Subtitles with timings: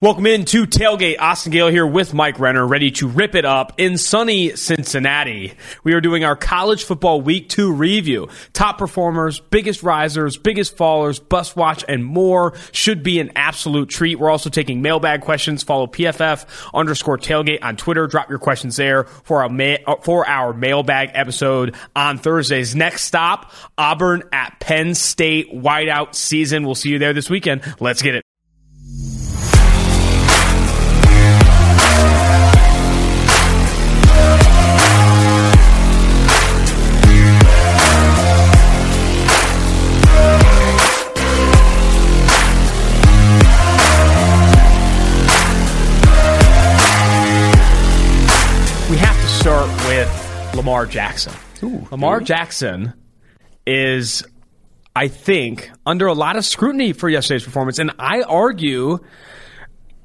[0.00, 1.16] Welcome in to Tailgate.
[1.18, 5.54] Austin Gayle here with Mike Renner, ready to rip it up in sunny Cincinnati.
[5.82, 8.28] We are doing our college football week two review.
[8.52, 14.20] Top performers, biggest risers, biggest fallers, bus watch, and more should be an absolute treat.
[14.20, 15.64] We're also taking mailbag questions.
[15.64, 18.06] Follow PFF underscore tailgate on Twitter.
[18.06, 22.76] Drop your questions there for our, ma- uh, for our mailbag episode on Thursdays.
[22.76, 26.64] Next stop, Auburn at Penn State whiteout season.
[26.64, 27.62] We'll see you there this weekend.
[27.80, 28.27] Let's get it.
[50.58, 51.32] Lamar Jackson.
[51.62, 52.92] Ooh, Lamar Jackson
[53.64, 54.24] is,
[54.96, 58.98] I think, under a lot of scrutiny for yesterday's performance, and I argue,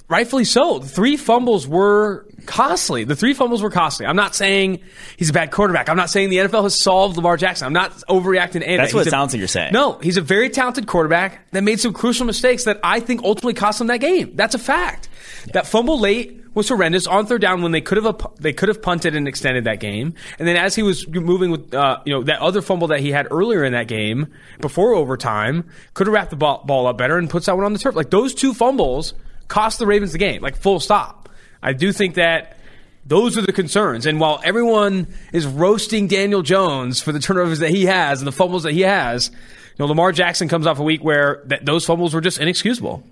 [0.08, 0.78] rightfully so.
[0.78, 3.04] The three fumbles were costly.
[3.04, 4.06] The three fumbles were costly.
[4.06, 4.82] I'm not saying
[5.18, 5.90] he's a bad quarterback.
[5.90, 7.66] I'm not saying the NFL has solved Lamar Jackson.
[7.66, 8.78] I'm not overreacting to anything.
[8.78, 9.74] That's what he's it a, sounds like you're saying.
[9.74, 13.56] No, he's a very talented quarterback that made some crucial mistakes that I think ultimately
[13.56, 14.36] cost him that game.
[14.36, 15.10] That's a fact.
[15.48, 15.54] Yeah.
[15.54, 18.82] That fumble late was horrendous on third down when they could have they could have
[18.82, 20.14] punted and extended that game.
[20.40, 23.12] And then as he was moving with uh, you know that other fumble that he
[23.12, 27.18] had earlier in that game before overtime, could have wrapped the ball, ball up better
[27.18, 27.96] and puts that one on the turf.
[27.96, 29.14] Like those two fumbles
[29.48, 30.42] cost the Ravens the game.
[30.42, 31.30] Like full stop.
[31.62, 32.58] I do think that
[33.06, 34.06] those are the concerns.
[34.06, 38.32] And while everyone is roasting Daniel Jones for the turnovers that he has and the
[38.32, 39.38] fumbles that he has, you
[39.80, 43.04] know, Lamar Jackson comes off a week where th- those fumbles were just inexcusable.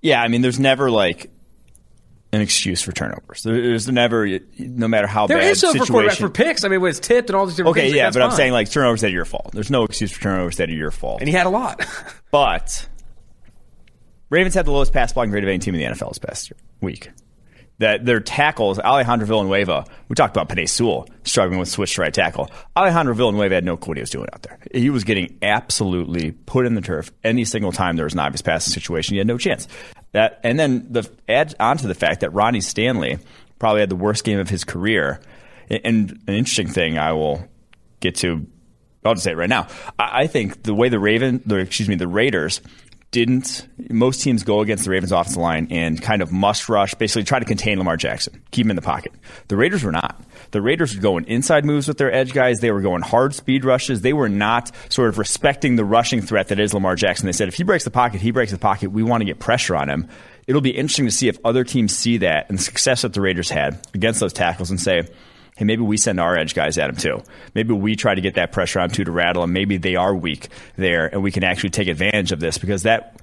[0.00, 1.30] Yeah, I mean, there's never like
[2.32, 3.42] an excuse for turnovers.
[3.42, 4.26] There's never,
[4.58, 5.86] no matter how there bad is so situation.
[5.86, 6.64] for quarterback for picks.
[6.64, 7.92] I mean, when it's tipped and all these different okay, things.
[7.92, 8.30] Okay, yeah, like, but fine.
[8.30, 9.50] I'm saying like turnovers that are your fault.
[9.52, 11.20] There's no excuse for turnovers that are your fault.
[11.20, 11.86] And he had a lot.
[12.30, 12.88] but
[14.28, 16.52] Ravens had the lowest pass blocking grade of any team in the NFL this past
[16.80, 17.10] week.
[17.78, 22.12] That their tackles, Alejandro Villanueva, we talked about Penei Sewell struggling with switch to right
[22.12, 22.50] tackle.
[22.74, 24.58] Alejandro Villanueva had no clue what he was doing out there.
[24.72, 28.40] He was getting absolutely put in the turf any single time there was an obvious
[28.40, 29.12] passing situation.
[29.12, 29.68] He had no chance.
[30.16, 33.18] That and then the add onto the fact that Ronnie Stanley
[33.58, 35.20] probably had the worst game of his career.
[35.68, 37.46] And an interesting thing I will
[38.00, 38.46] get to,
[39.04, 39.66] I'll just say it right now.
[39.98, 42.62] I think the way the Raven, the, excuse me, the Raiders
[43.10, 47.24] didn't most teams go against the Ravens offensive line and kind of must rush, basically
[47.24, 49.12] try to contain Lamar Jackson, keep him in the pocket.
[49.48, 50.18] The Raiders were not.
[50.50, 52.60] The Raiders were going inside moves with their edge guys.
[52.60, 54.00] They were going hard speed rushes.
[54.00, 57.26] They were not sort of respecting the rushing threat that is Lamar Jackson.
[57.26, 58.90] They said if he breaks the pocket, he breaks the pocket.
[58.90, 60.08] We want to get pressure on him.
[60.46, 63.20] It'll be interesting to see if other teams see that and the success that the
[63.20, 65.08] Raiders had against those tackles and say,
[65.56, 67.22] hey, maybe we send our edge guys at him too.
[67.54, 69.52] Maybe we try to get that pressure on too to rattle him.
[69.52, 73.20] Maybe they are weak there, and we can actually take advantage of this because that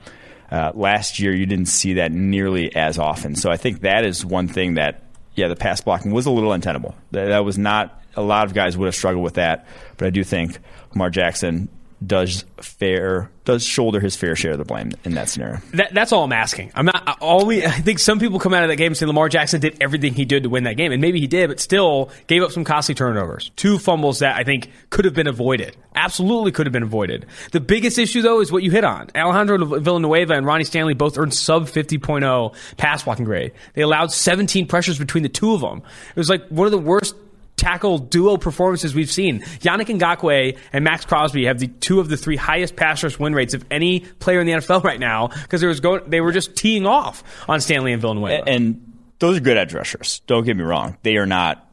[0.51, 3.35] uh, last year you didn't see that nearly as often.
[3.35, 5.02] So I think that is one thing that,
[5.35, 6.95] yeah, the pass blocking was a little untenable.
[7.11, 9.67] That, was not a lot of guys would have struggled with that,
[9.97, 10.59] but I do think
[10.91, 11.69] Lamar Jackson
[12.05, 15.59] does fair does shoulder his fair share of the blame in that scenario.
[15.73, 16.71] That, that's all I'm asking.
[16.75, 17.65] I'm not all we.
[17.65, 20.13] I think some people come out of that game and say Lamar Jackson did everything
[20.13, 22.63] he did to win that game, and maybe he did, but still gave up some
[22.63, 25.75] costly turnovers, two fumbles that I think could have been avoided.
[25.95, 27.25] Absolutely could have been avoided.
[27.51, 29.09] The biggest issue though is what you hit on.
[29.15, 33.51] Alejandro Villanueva and Ronnie Stanley both earned sub 50.0 pass blocking grade.
[33.73, 35.81] They allowed 17 pressures between the two of them.
[36.09, 37.15] It was like one of the worst
[37.55, 39.41] tackle duo performances we've seen.
[39.61, 43.33] Yannick Ngakoue and Maxx Crosby have the two of the three highest pass rush win
[43.33, 46.31] rates of any player in the NFL right now because there was going, they were
[46.31, 48.43] just teeing off on Stanley and Villanueva.
[48.47, 50.21] And those are good edge rushers.
[50.27, 51.65] Don't get me wrong; they are not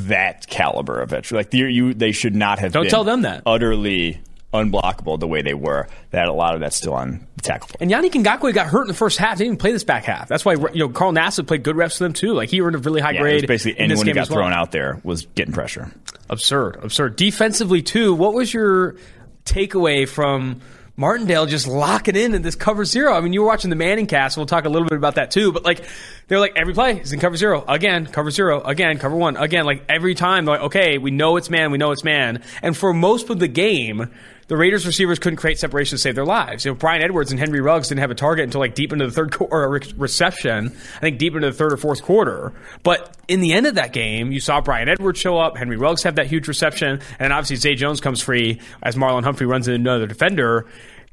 [0.00, 1.32] that caliber of edge.
[1.32, 2.72] Like you, they should not have.
[2.72, 3.42] Don't tell them that.
[3.46, 4.20] Utterly
[4.52, 5.88] unblockable the way they were.
[6.10, 7.70] That a lot of that's still on the tackle.
[7.80, 9.38] And Yannick Ngakoue got hurt in the first half.
[9.38, 10.28] They Didn't even play this back half.
[10.28, 12.32] That's why you know Carl Nassib played good reps for them too.
[12.32, 13.46] Like he earned a really high yeah, grade.
[13.46, 14.38] basically anyone who got well.
[14.38, 15.92] thrown out there was getting pressure.
[16.30, 17.16] Absurd, absurd.
[17.16, 18.14] Defensively too.
[18.14, 18.96] What was your
[19.44, 20.60] takeaway from?
[20.98, 23.14] Martindale just locking in in this cover zero.
[23.14, 24.36] I mean, you were watching the Manning cast.
[24.36, 25.52] We'll talk a little bit about that too.
[25.52, 25.84] But like,
[26.26, 29.64] they're like every play is in cover zero again, cover zero again, cover one again.
[29.64, 32.42] Like every time, they're like, okay, we know it's man, we know it's man.
[32.62, 34.10] And for most of the game,
[34.48, 36.64] the Raiders receivers couldn't create separation to save their lives.
[36.64, 39.06] You know, Bryan Edwards and Henry Ruggs didn't have a target until like deep into
[39.06, 40.68] the third quarter or reception.
[40.96, 42.52] I think deep into the third or fourth quarter.
[42.82, 46.02] But in the end of that game, you saw Bryan Edwards show up, Henry Ruggs
[46.02, 49.80] have that huge reception, and obviously Zay Jones comes free as Marlon Humphrey runs into
[49.80, 50.66] another defender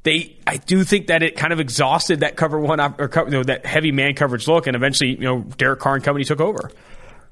[0.06, 3.44] they I do think that it kind of exhausted that cover one or you know,
[3.44, 6.72] that heavy man coverage look, and eventually you know Derek Carr and company took over.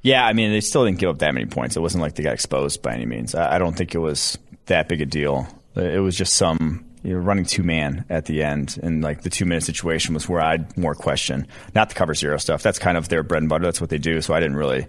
[0.02, 1.78] Yeah, I mean they still didn't give up that many points.
[1.78, 3.36] It wasn't like they got exposed by any means.
[3.36, 5.48] I don't think it was that big a deal.
[5.76, 9.30] It was just some you know, running two man at the end, and like the
[9.30, 12.64] two minute situation was where I'd more question, not the cover zero stuff.
[12.64, 13.66] That's kind of their bread and butter.
[13.66, 14.22] That's what they do.
[14.22, 14.88] So I didn't really,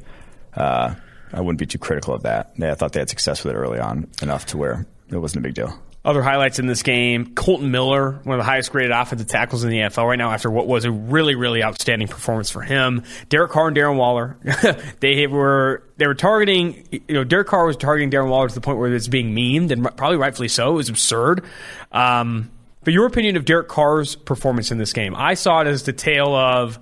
[0.55, 0.95] uh,
[1.33, 2.53] I wouldn't be too critical of that.
[2.61, 5.49] I thought they had success with it early on enough to where it wasn't a
[5.49, 5.79] big deal.
[6.05, 9.71] Other highlights in this game Kolton Miller, one of the highest graded offensive tackles in
[9.71, 13.05] the NFL right now after what was a really, really outstanding performance for him.
[13.31, 14.37] Derek Carr and Darren Waller,
[15.01, 18.61] they were they were targeting, you know, Derek Carr was targeting Darren Waller to the
[18.61, 20.73] point where it's being memed, and probably rightfully so.
[20.73, 21.45] It was absurd.
[21.91, 22.51] Um,
[22.83, 25.15] but your opinion of Derek Carr's performance in this game?
[25.17, 26.79] I saw it as the tale of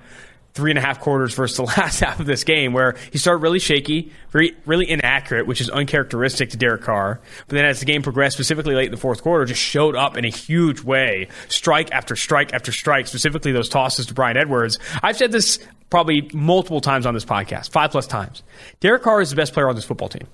[0.55, 3.43] three and a half quarters versus the last half of this game, where he started
[3.43, 7.21] really shaky, very really inaccurate, which is uncharacteristic to Derek Carr.
[7.49, 10.17] But then as the game progressed, specifically late in the fourth quarter, just showed up
[10.17, 13.07] in a huge way, strike after strike after strike.
[13.07, 14.79] Specifically those tosses to Bryan Edwards.
[15.03, 15.59] I've said this
[15.91, 18.43] probably multiple times on this podcast, five plus times.
[18.81, 20.27] Derek Carr is the best player on this football team.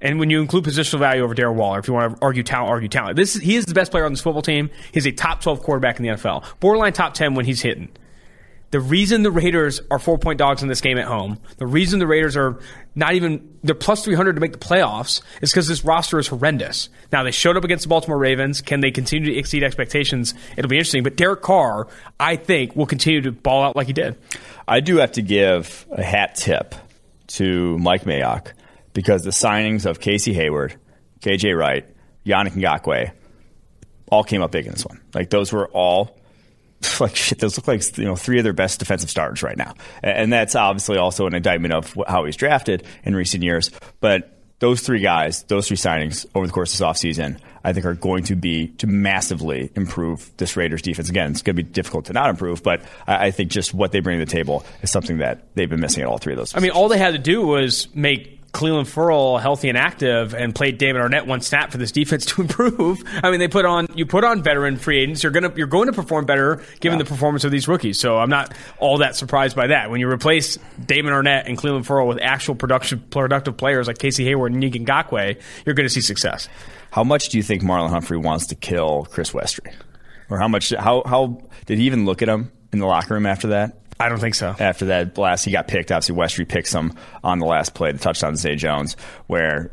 [0.00, 2.70] And when you include positional value over Darren Waller, if you want to argue talent,
[2.70, 3.16] argue talent.
[3.16, 4.70] This he is the best player on this football team.
[4.92, 7.88] He's a top twelve quarterback in the NFL, borderline top ten when he's hitting.
[8.70, 12.00] The reason the Raiders are four point dogs in this game at home, the reason
[12.00, 12.60] the Raiders are
[12.94, 16.90] not even, they're plus 300 to make the playoffs is because this roster is horrendous.
[17.10, 18.60] Now, they showed up against the Baltimore Ravens.
[18.60, 20.34] Can they continue to exceed expectations?
[20.56, 21.02] It'll be interesting.
[21.02, 21.88] But Derek Carr,
[22.20, 24.16] I think, will continue to ball out like he did.
[24.66, 26.74] I do have to give a hat tip
[27.28, 28.52] to Mike Mayock
[28.92, 30.74] because the signings of Casey Hayward,
[31.20, 31.88] KJ Wright,
[32.26, 33.12] Yannick Ngakoue
[34.10, 35.00] all came up big in this one.
[35.14, 36.17] Like, those were all
[37.00, 39.74] like shit, those look like you know three of their best defensive starters right now,
[40.02, 43.70] and that's obviously also an indictment of how he's drafted in recent years.
[44.00, 47.86] But those three guys, those three signings over the course of this offseason, I think
[47.86, 51.08] are going to be to massively improve this Raiders defense.
[51.08, 54.00] Again, it's going to be difficult to not improve, but I, think just what they
[54.00, 56.52] bring to the table is something that they've been missing at all three of those.
[56.52, 56.62] Positions.
[56.62, 60.54] I mean, all they had to do was make Clelin Ferrell healthy and active and
[60.54, 63.02] played Damon Arnette one snap for this defense to improve.
[63.22, 65.22] I mean, they put on you put on veteran free agents.
[65.22, 67.04] You're gonna you're going to perform better given yeah.
[67.04, 68.00] the performance of these rookies.
[68.00, 69.90] So I'm not all that surprised by that.
[69.90, 74.24] When you replace Damon Arnette and Clelin Ferrell with actual production productive players like Casey
[74.24, 76.48] Hayward and Yannick Ngakoue, you're going to see success.
[76.90, 79.74] How much do you think Marlon Humphrey wants to kill Chris Westry?
[80.30, 80.70] Or how much?
[80.70, 83.76] How how did he even look at him in the locker room after that?
[84.00, 84.54] I don't think so.
[84.58, 85.90] After that blast, he got picked.
[85.90, 86.92] Obviously, Westry picks him
[87.24, 88.96] on the last play, the touchdown to Zay Jones,
[89.26, 89.72] where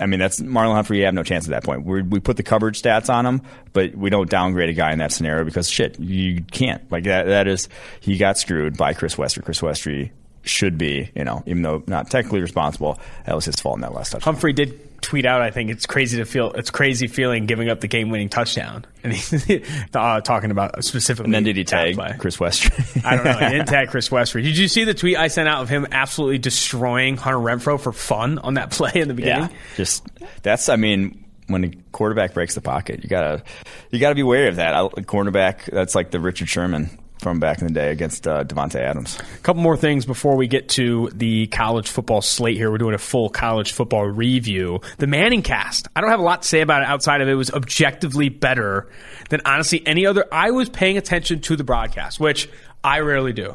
[0.00, 0.98] I mean, that's Marlon Humphrey.
[0.98, 1.84] You have no chance at that point.
[1.84, 4.98] We're, we put the coverage stats on him, but we don't downgrade a guy in
[4.98, 6.90] that scenario because shit, you can't.
[6.90, 7.26] Like that.
[7.26, 7.68] That is
[8.00, 9.44] he got screwed by Chris Westry.
[9.44, 10.10] Chris Westry
[10.42, 13.94] should be, you know, even though not technically responsible, that was his fault in that
[13.94, 14.34] last touchdown.
[14.34, 17.80] Humphrey did tweet out, I think it's crazy to feel, it's crazy feeling giving up
[17.80, 18.86] the game winning touchdown.
[19.04, 19.50] And he's
[19.94, 21.26] uh, talking about specifically.
[21.26, 22.14] And then did he tag play.
[22.18, 23.04] Chris Westry?
[23.04, 23.32] I don't know.
[23.32, 24.42] He didn't tag Chris Westry.
[24.42, 27.92] Did you see the tweet I sent out of him absolutely destroying Hunter Renfrow for
[27.92, 29.50] fun on that play in the beginning?
[29.50, 29.56] Yeah.
[29.76, 30.06] Just,
[30.42, 33.42] that's, I mean, when a quarterback breaks the pocket, you gotta
[33.90, 34.74] you gotta be wary of that.
[34.74, 36.88] A cornerback, that's like the Richard Sherman
[37.22, 39.18] from back in the day against uh, Davante Adams.
[39.18, 42.70] A couple more things before we get to the college football slate here.
[42.70, 44.80] We're doing a full college football review.
[44.98, 45.88] The Manning cast.
[45.94, 48.90] I don't have a lot to say about it outside of it was objectively better
[49.30, 50.26] than honestly any other.
[50.32, 52.48] I was paying attention to the broadcast, which
[52.82, 53.54] I rarely do.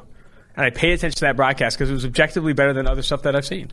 [0.56, 3.24] And I pay attention to that broadcast because it was objectively better than other stuff
[3.24, 3.72] that I've seen.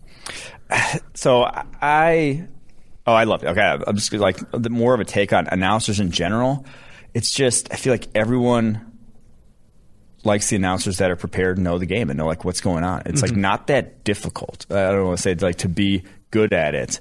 [1.14, 2.48] So I,
[3.06, 3.46] oh, I love it.
[3.46, 6.66] Okay, I'm just like more of a take on announcers in general.
[7.14, 8.93] It's just I feel like everyone
[10.24, 12.84] likes the announcers that are prepared and know the game and know like what's going
[12.84, 13.02] on.
[13.06, 13.34] It's mm-hmm.
[13.34, 14.66] like not that difficult.
[14.70, 17.00] I don't want to say like to be good at it,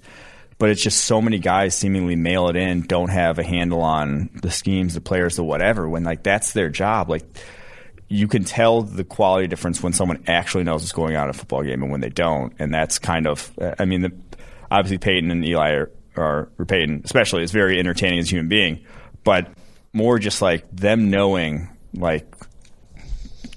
[0.58, 4.30] but it's just so many guys seemingly mail it in, don't have a handle on
[4.42, 5.88] the schemes, the players, the whatever.
[5.90, 7.24] When like that's their job, like
[8.08, 11.34] you can tell the quality difference when someone actually knows what's going on in a
[11.34, 12.54] football game and when they don't.
[12.60, 14.12] And that's kind of, I mean, the,
[14.70, 18.50] obviously Peyton and Eli are, are or Peyton especially is very entertaining as a human
[18.50, 18.86] being,
[19.24, 19.48] but
[19.94, 22.28] more just like them knowing like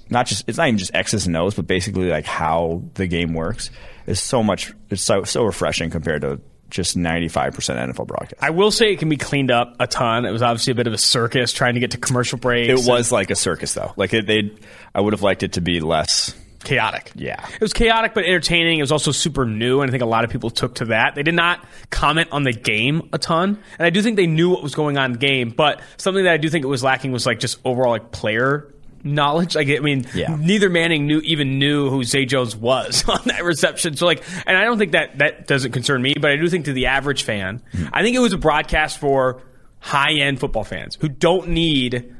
[0.09, 3.33] not just it's not even just X's and O's, but basically like how the game
[3.33, 3.69] works
[4.05, 4.73] is so much.
[4.89, 8.35] It's so so refreshing compared to just 95% NFL broadcast.
[8.41, 10.25] I will say it can be cleaned up a ton.
[10.25, 12.69] It was obviously a bit of a circus trying to get to commercial breaks.
[12.69, 13.93] It was like a circus though.
[13.95, 14.51] Like it, they
[14.93, 17.11] I would have liked it to be less chaotic.
[17.15, 17.45] Yeah.
[17.53, 18.79] It was chaotic but entertaining.
[18.79, 21.15] It was also super new and I think a lot of people took to that.
[21.15, 23.59] They did not comment on the game a ton.
[23.79, 26.25] And I do think they knew what was going on in the game, but something
[26.25, 28.73] that I do think it was lacking was like just overall like player
[29.13, 29.55] knowledge.
[29.55, 30.35] Like, I mean, yeah.
[30.39, 33.95] neither Manning knew even knew who Zay Jones was on that reception.
[33.95, 36.65] So, like, and I don't think that that doesn't concern me, but I do think
[36.65, 37.87] to the average fan, mm-hmm.
[37.93, 39.41] I think it was a broadcast for
[39.79, 42.13] high end football fans who don't need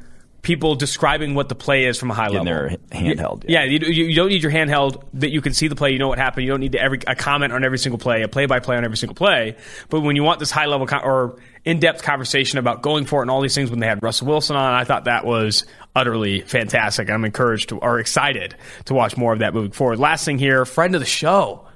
[0.48, 2.40] people describing what the play is from a high level.
[2.40, 3.44] In their handheld.
[3.48, 6.00] Yeah, yeah you, you, don't need your handheld that you can see the play, you
[6.00, 6.46] know what happened.
[6.46, 8.86] You don't need every a comment on every single play, a play by play on
[8.86, 9.58] every single play.
[9.90, 13.20] But when you want this high level con- or in depth conversation about going for
[13.20, 14.74] it and all these things when they had Russell Wilson on.
[14.74, 17.10] I thought that was utterly fantastic.
[17.10, 18.56] I'm encouraged to, or excited
[18.86, 20.00] to watch more of that moving forward.
[20.00, 21.68] Last thing here, friend of the show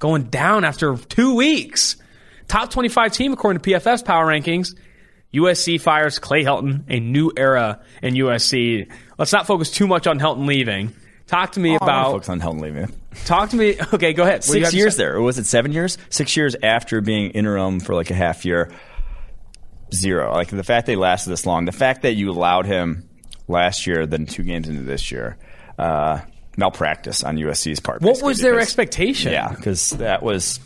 [0.00, 1.96] going down after two weeks.
[2.48, 4.74] Top 25 team according to PFF power rankings.
[5.32, 8.90] USC fires Clay Helton, a new era in USC.
[9.18, 10.94] Let's not focus too much on Helton leaving.
[11.28, 12.10] Talk to me Oh, about.
[12.10, 12.92] focus on Helton leaving.
[13.26, 13.76] Talk to me.
[13.92, 14.40] Okay, go ahead.
[14.46, 15.96] What do you have Six years there, or was it seven years?
[16.08, 18.70] Six years after being interim for like a half year.
[19.92, 20.32] Zero.
[20.32, 23.08] Like the fact they lasted this long, the fact that you allowed him
[23.46, 25.38] last year, then two games into this year,
[25.78, 26.20] uh,
[26.56, 28.02] malpractice on USC's part.
[28.02, 29.32] What was their because- expectation?
[29.32, 30.60] Yeah, because that was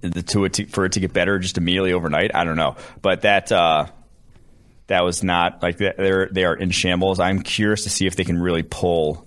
[0.00, 2.34] the to it to, for it to get better just immediately overnight.
[2.34, 3.86] I don't know, but that uh,
[4.86, 7.20] that was not like they're they are in shambles.
[7.20, 9.26] I'm curious to see if they can really pull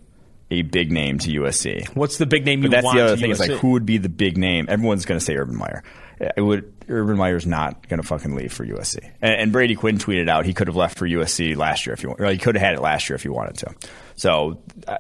[0.51, 1.87] a big name to USC.
[1.95, 2.97] What's the big name you that's want?
[2.97, 4.65] the other to thing is like who would be the big name?
[4.69, 5.83] Everyone's going to say Urban Meyer.
[6.19, 8.99] It would Urban Meyer's not going to fucking leave for USC.
[9.21, 12.03] And, and Brady Quinn tweeted out he could have left for USC last year if
[12.03, 13.75] you want, he could have had it last year if he wanted to.
[14.15, 14.97] So uh,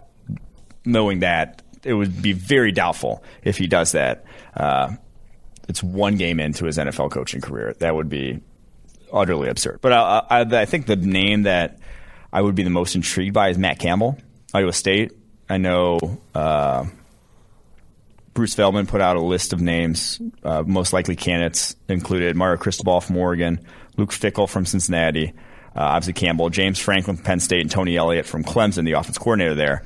[0.85, 4.25] knowing that, it would be very doubtful if he does that.
[4.55, 4.95] Uh,
[5.67, 7.73] it's one game into his NFL coaching career.
[7.79, 8.41] That would be
[9.11, 9.79] utterly absurd.
[9.81, 11.79] But I, I, I think the name that
[12.31, 14.17] I would be the most intrigued by is Matt Campbell,
[14.53, 15.13] Iowa State.
[15.47, 16.85] I know uh,
[18.39, 20.21] Bruce Feldman put out a list of names.
[20.45, 23.59] Uh, most likely candidates included Mario Cristobal from Oregon,
[23.97, 25.33] Luke Fickell from Cincinnati,
[25.75, 29.17] uh, obviously Campbell, James Franklin from Penn State, and Tony Elliott from Clemson, the offense
[29.17, 29.83] coordinator there.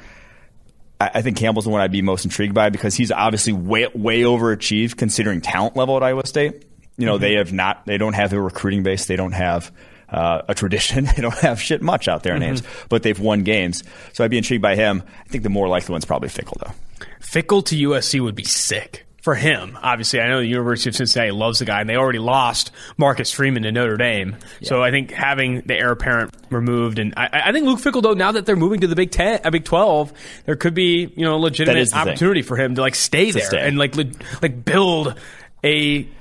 [1.01, 3.88] I, I think Campbell's the one I'd be most intrigued by because he's obviously way
[3.95, 6.63] way overachieved considering talent level at Iowa State.
[6.95, 9.72] You know, they have not, they don't have a recruiting base, they don't have
[10.10, 13.41] uh, a tradition, they don't have shit much out there in Ames, but they've won
[13.41, 13.83] games.
[14.13, 15.01] So I'd be intrigued by him.
[15.25, 16.75] I think the more likely one's probably Fickell though.
[17.19, 19.77] Fickell to USC would be sick for him.
[19.81, 23.31] Obviously, I know the University of Cincinnati loves the guy, and they already lost Marcus
[23.31, 24.36] Freeman to Notre Dame.
[24.63, 28.13] So I think having the heir apparent removed, and I, I think Luke Fickell, though,
[28.13, 30.12] now that they're moving to the Big Ten, uh, Big Twelve,
[30.45, 32.00] there could be you know a legitimate the thing.
[32.00, 33.62] opportunity for him to like stay there stay.
[33.62, 35.17] and like le- like build
[35.63, 35.77] a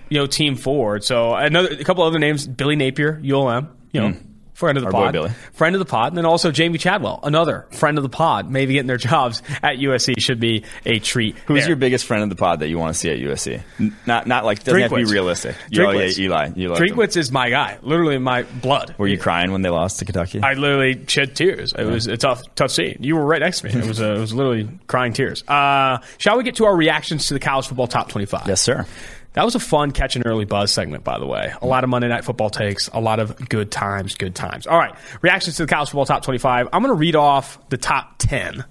[0.08, 1.02] you know team forward.
[1.02, 4.16] So another a couple other names: Billy Napier, ULM, you know.
[4.54, 4.86] Friend of the.
[4.88, 5.30] Our boy pod, Billy.
[5.54, 8.74] friend of the pod, and then also Jamey Chadwell, another friend of the pod, maybe
[8.74, 11.36] getting their jobs at USC should be a treat.
[11.46, 11.68] Who's there.
[11.70, 13.62] your biggest friend of the pod that you want to see at USC?
[14.06, 15.10] Not not like doesn't have to be Drinkwitz.
[15.12, 15.56] realistic.
[15.70, 16.18] You- yeah, Drinkwitz.
[16.18, 16.50] Eli.
[16.54, 16.68] You.
[16.70, 18.94] Drinkwitz is my guy, literally my blood.
[18.98, 20.42] Were you crying when they lost to Kentucky?
[20.42, 21.72] I literally shed tears.
[21.72, 22.98] It was a tough, tough scene.
[23.00, 23.72] You were right next to me.
[23.82, 25.42] It was, uh, it was literally crying tears.
[25.48, 28.46] Uh, shall we get to our reactions to the college football top twenty-five?
[28.46, 28.86] yes, sir.
[29.34, 31.52] That was a fun catch and early buzz segment, by the way.
[31.62, 34.66] A lot of Monday Night Football takes, a lot of good times, good times.
[34.66, 36.68] All right, reactions to the college football top 25.
[36.72, 38.64] I'm going to read off the top 10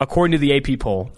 [0.00, 1.10] according to the AP poll.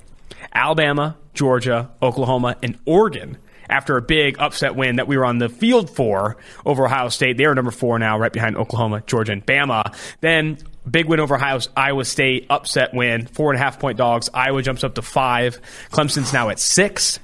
[0.55, 3.39] Alabama, Georgia, Oklahoma, and Oregon.
[3.69, 7.37] After a big upset win that we were on the field for over Ohio State,
[7.37, 9.93] they are number four now, right behind Oklahoma, Georgia, and Bama.
[10.21, 14.31] Then big win over Ohio, Iowa State, upset win, four and a half point dogs.
[14.33, 15.61] Iowa jumps up to five.
[15.91, 17.19] Clemson's now at six.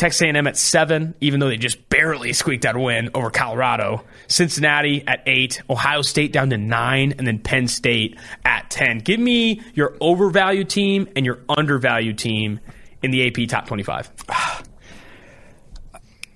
[0.00, 4.02] Texas A&M at seven, even though they just barely squeaked out a win over Colorado.
[4.28, 9.00] Cincinnati at eight, Ohio State down to nine, and then Penn State at ten.
[9.00, 12.60] Give me your overvalued team and your undervalued team
[13.02, 14.10] in the AP top twenty-five.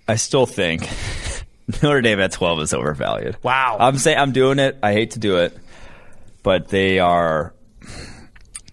[0.09, 0.87] I still think
[1.83, 3.39] Notre Dame at 12 is overvalued.
[3.43, 3.79] Wow.
[3.81, 4.77] I'm saying I'm doing it.
[4.83, 5.57] I hate to do it,
[6.43, 7.55] but they are.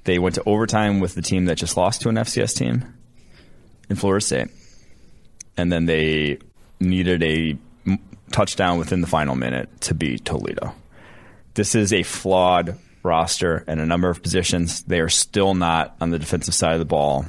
[0.04, 2.94] They went to overtime with the team that just lost to an FCS team
[3.90, 4.48] in Florida State,
[5.58, 6.40] and then they
[6.80, 7.58] needed a
[8.32, 10.74] touchdown within the final minute to beat Toledo.
[11.54, 14.84] This is a flawed roster and a number of positions.
[14.84, 17.26] They are still not on the defensive side of the ball.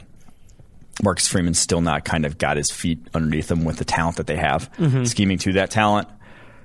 [1.02, 4.26] Marcus Freeman's still not kind of got his feet underneath him with the talent that
[4.26, 5.04] they have, mm-hmm.
[5.04, 6.08] scheming to that talent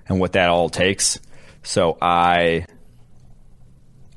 [0.07, 1.19] and what that all takes.
[1.63, 2.65] So I,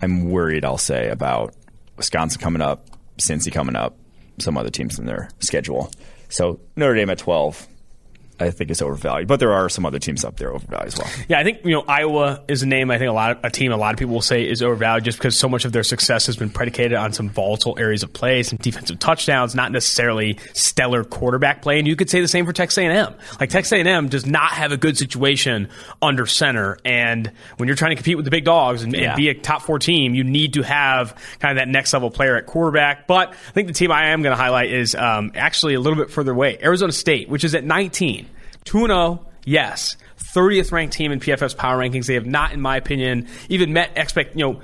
[0.03, 0.65] I'm worried.
[0.65, 1.55] I'll say about
[1.97, 2.87] Wisconsin coming up,
[3.19, 3.97] Cincy coming up,
[4.39, 5.91] some other teams in their schedule.
[6.31, 7.67] So Notre Dame at twelve,
[8.41, 9.29] I think is overvalued.
[9.29, 11.09] But there are some other teams up there overvalued as well.
[11.29, 12.91] Yeah, I think you know Iowa is a name.
[12.91, 13.73] I think a lot of a team.
[13.73, 16.27] A lot of people will say is overvalued just because so much of their success
[16.27, 21.05] has been predicated on some volatile areas of play, some defensive touchdowns, not necessarily stellar
[21.05, 21.79] quarterback play.
[21.79, 23.15] And you could say the same for Texas A&M.
[23.39, 25.69] Like Texas A&M does not have a good situation
[26.01, 29.29] under center, and when you're trying to compete with the big dogs and, and be
[29.29, 32.47] a top four team, you need to have kind of that next level player at
[32.47, 33.07] quarterback.
[33.07, 35.99] But I think the team I am going to highlight is um, actually a little
[35.99, 38.30] bit further away, Arizona State, which is at 19.
[38.71, 39.97] 2 0, yes.
[40.17, 42.07] 30th ranked team in PFF's power rankings.
[42.07, 44.61] They have not, in my opinion, even met expect, you know,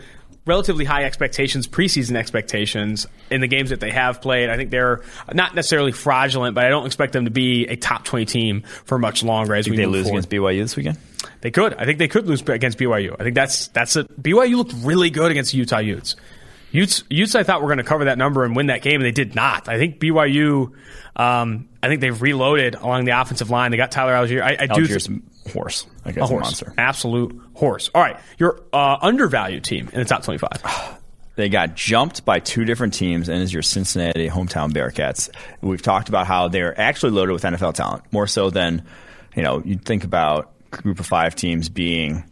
[0.46, 4.48] relatively high expectations, preseason expectations in the games that they have played.
[4.48, 5.02] I think they're
[5.34, 8.96] not necessarily fraudulent, but I don't expect them to be a top 20 team for
[8.96, 10.18] much longer as we they lose forward.
[10.18, 10.98] against BYU this weekend.
[11.40, 11.74] They could.
[11.74, 13.16] I think they could lose against BYU.
[13.18, 16.14] I think that's that's a BYU looked really good against Utah Utes.
[16.72, 18.96] Utes, Utes I thought we were going to cover that number and win that game,
[18.96, 19.68] and they did not.
[19.68, 20.72] I think BYU.
[21.14, 23.70] Um, I think they've reloaded along the offensive line.
[23.70, 24.42] They got Tyler Allgeier.
[24.42, 24.84] I, I do.
[24.84, 25.08] Allgeier's
[25.52, 25.86] horse.
[26.04, 26.74] I guess a a horse, monster.
[26.76, 27.90] absolute horse.
[27.94, 30.62] All right, your uh, undervalued team in the top twenty-five.
[31.36, 35.28] They got jumped by two different teams, and is your Cincinnati hometown Bearcats.
[35.60, 38.82] We've talked about how they're actually loaded with NFL talent, more so than
[39.34, 39.62] you know.
[39.62, 42.24] You'd think about group of five teams being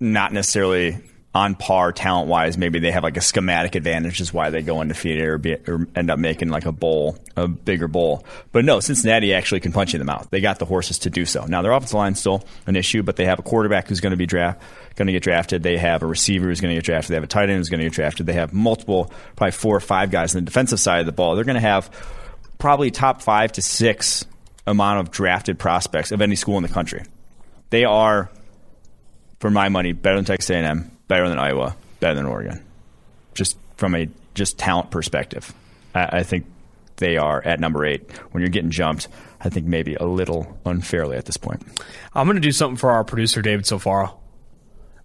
[0.00, 0.98] not necessarily
[1.34, 2.56] on par talent wise.
[2.56, 5.88] Maybe they have like a schematic advantage, is why they go undefeated or, be, or
[5.96, 8.24] end up making like a bowl, a bigger bowl.
[8.52, 10.28] But no, Cincinnati actually can punch you in the mouth.
[10.30, 11.44] They got the horses to do so.
[11.46, 14.16] Now their offensive line's still an issue, but they have a quarterback who's going to
[14.16, 14.62] be draft,
[14.94, 15.64] going to get drafted.
[15.64, 17.10] They have a receiver who's going to get drafted.
[17.10, 18.26] They have a tight end who's going to get drafted.
[18.26, 21.34] They have multiple, probably four or five guys on the defensive side of the ball.
[21.34, 21.90] They're going to have
[22.58, 24.24] probably top five to six
[24.68, 27.02] amount of drafted prospects of any school in the country.
[27.70, 28.30] They are,
[29.40, 32.64] for my money, better than Texas A&M, better than Iowa, better than Oregon.
[33.34, 35.52] Just from a just talent perspective,
[35.94, 36.46] I, I think
[36.96, 38.10] they are at number eight.
[38.32, 39.08] When you're getting jumped,
[39.40, 41.62] I think maybe a little unfairly at this point.
[42.14, 44.14] I'm going to do something for our producer David Sofaro.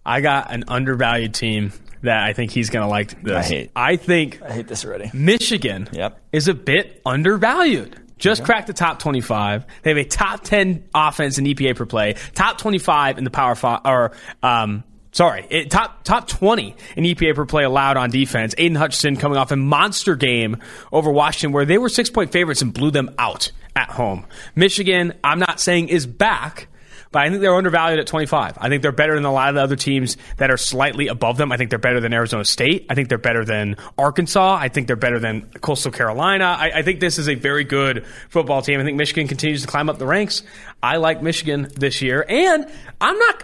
[0.06, 3.22] I got an undervalued team that I think he's going to like.
[3.22, 3.36] This.
[3.36, 5.10] I hate- I think I hate this already.
[5.14, 6.20] Michigan Yep.
[6.32, 8.00] is a bit undervalued.
[8.18, 9.66] Just cracked the top 25.
[9.84, 13.56] They have a top 10 offense in EPA per play, top 25 in the Power
[13.56, 14.12] Five, or
[14.44, 18.56] um, sorry, it, top top 20 in EPA per play allowed on defense.
[18.58, 20.58] Aidan Hutchinson coming off a monster game
[20.92, 24.26] over Washington, where they were six point favorites and blew them out at home.
[24.56, 26.68] Michigan, I'm not saying is back.
[27.12, 28.60] But I think they're undervalued at 25.
[28.60, 31.38] I think they're better than a lot of the other teams that are slightly above
[31.38, 31.52] them.
[31.52, 32.86] I think they're better than Arizona State.
[32.88, 34.58] I think they're better than Arkansas.
[34.62, 36.46] I think they're better than Coastal Carolina.
[36.46, 38.80] I, I think this is a very good football team.
[38.80, 40.44] I think Michigan continues to climb up the ranks.
[40.84, 42.24] I like Michigan this year.
[42.30, 42.70] And
[43.02, 43.44] I'm not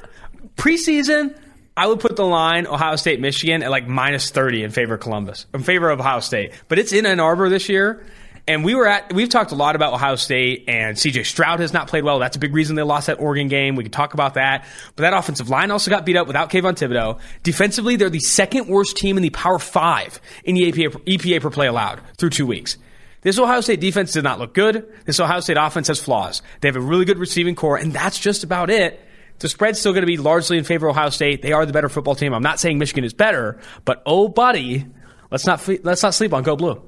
[0.57, 1.35] preseason.
[1.77, 5.01] I would put the line Ohio State Michigan at like minus 30 in favor of
[5.01, 6.53] Columbus, in favor of Ohio State.
[6.67, 8.05] But it's in Ann Arbor this year.
[8.47, 11.73] And we were at, we've talked a lot about Ohio State and CJ Stroud has
[11.73, 12.19] not played well.
[12.19, 13.75] That's a big reason they lost that Oregon game.
[13.75, 14.65] We could talk about that.
[14.95, 17.19] But that offensive line also got beat up without Kayvon Thibodeaux.
[17.41, 21.49] Defensively, they're the second worst team in the Power Five in the EPA, EPA per
[21.49, 22.77] play allowed through two weeks.
[23.21, 24.93] This Ohio State defense did not look good.
[25.05, 26.43] This Ohio State offense has flaws.
[26.61, 29.03] They have a really good receiving corps, and that's just about it.
[29.39, 31.41] The spread's still going to be largely in favor of Ohio State.
[31.41, 32.33] They are the better football team.
[32.33, 34.85] I'm not saying Michigan is better, but oh, buddy,
[35.29, 36.81] let's not let's not sleep on Go Blue.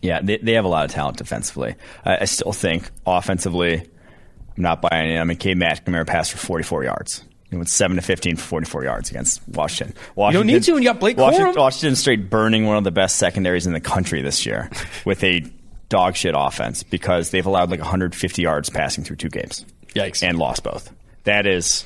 [0.00, 1.76] Yeah, they, they have a lot of talent defensively.
[2.04, 5.18] I, I still think offensively, I'm not buying it.
[5.18, 5.54] I mean, K.
[5.54, 7.24] McNamara passed for 44 yards.
[7.50, 9.94] He went 7 to 15 for 44 yards against Washington.
[10.14, 11.58] Washington need to when you got Blake Washington, Corum.
[11.58, 14.70] Washington straight burning one of the best secondaries in the country this year
[15.04, 15.44] with a
[15.90, 19.66] dog shit offense because they've allowed like 150 yards passing through two games.
[19.94, 20.22] Yikes.
[20.22, 20.90] And lost both.
[21.24, 21.84] That is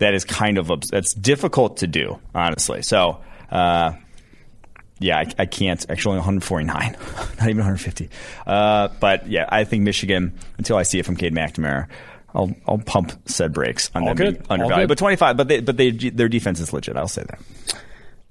[0.00, 2.82] that is kind of that's difficult to do, honestly.
[2.82, 3.92] So, uh,
[4.98, 5.84] yeah, I, I can't.
[5.88, 8.10] Actually, 149, not even 150.
[8.46, 10.36] Uh, but yeah, I think Michigan.
[10.58, 11.86] Until I see it from Cade McNamara,
[12.34, 14.46] I'll I'll pump said brakes on All them good.
[14.50, 14.88] undervalued.
[14.88, 15.36] But 25.
[15.36, 16.96] But they, but they, their defense is legit.
[16.96, 17.40] I'll say that.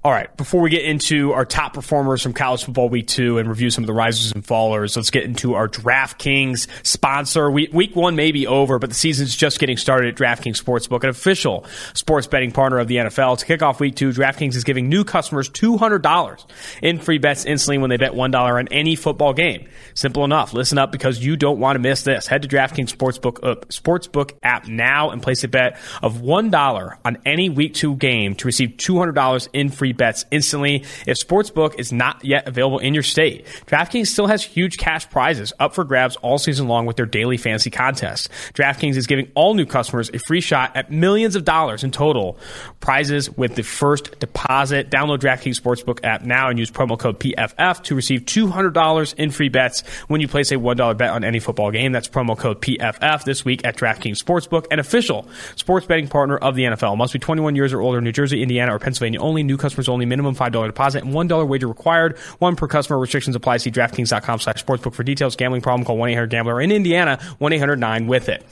[0.02, 3.46] All right, before we get into our top performers from college football week two and
[3.46, 7.50] review some of the risers and fallers, let's get into our DraftKings sponsor.
[7.50, 11.02] We, week one may be over, but the season's just getting started at DraftKings Sportsbook,
[11.02, 13.40] an official sports betting partner of the NFL.
[13.40, 16.46] To kick off week two, DraftKings is giving new customers $200
[16.80, 19.68] in free bets instantly when they bet $1 on any football game.
[19.92, 20.54] Simple enough.
[20.54, 22.26] Listen up because you don't want to miss this.
[22.26, 27.18] Head to DraftKings Sportsbook, uh, Sportsbook app now and place a bet of $1 on
[27.26, 32.24] any week two game to receive $200 in free bets instantly if Sportsbook is not
[32.24, 33.46] yet available in your state.
[33.66, 37.36] DraftKings still has huge cash prizes up for grabs all season long with their daily
[37.36, 38.28] fantasy contest.
[38.54, 42.38] DraftKings is giving all new customers a free shot at millions of dollars in total
[42.80, 44.90] prizes with the first deposit.
[44.90, 49.48] Download DraftKings Sportsbook app now and use promo code PFF to receive $200 in free
[49.48, 51.92] bets when you place a $1 bet on any football game.
[51.92, 56.54] That's promo code PFF this week at DraftKings Sportsbook, an official sports betting partner of
[56.54, 56.96] the NFL.
[56.96, 59.42] Must be 21 years or older, New Jersey, Indiana, or Pennsylvania only.
[59.42, 60.06] New customers only.
[60.06, 62.18] Minimum $5 deposit and $1 wager required.
[62.38, 62.98] One per customer.
[62.98, 63.58] Restrictions apply.
[63.58, 65.36] See DraftKings.com slash sportsbook for details.
[65.36, 65.84] Gambling problem?
[65.84, 66.60] Call 1-800-GAMBLER.
[66.60, 68.44] In Indiana, 1-800-9-WITH-IT.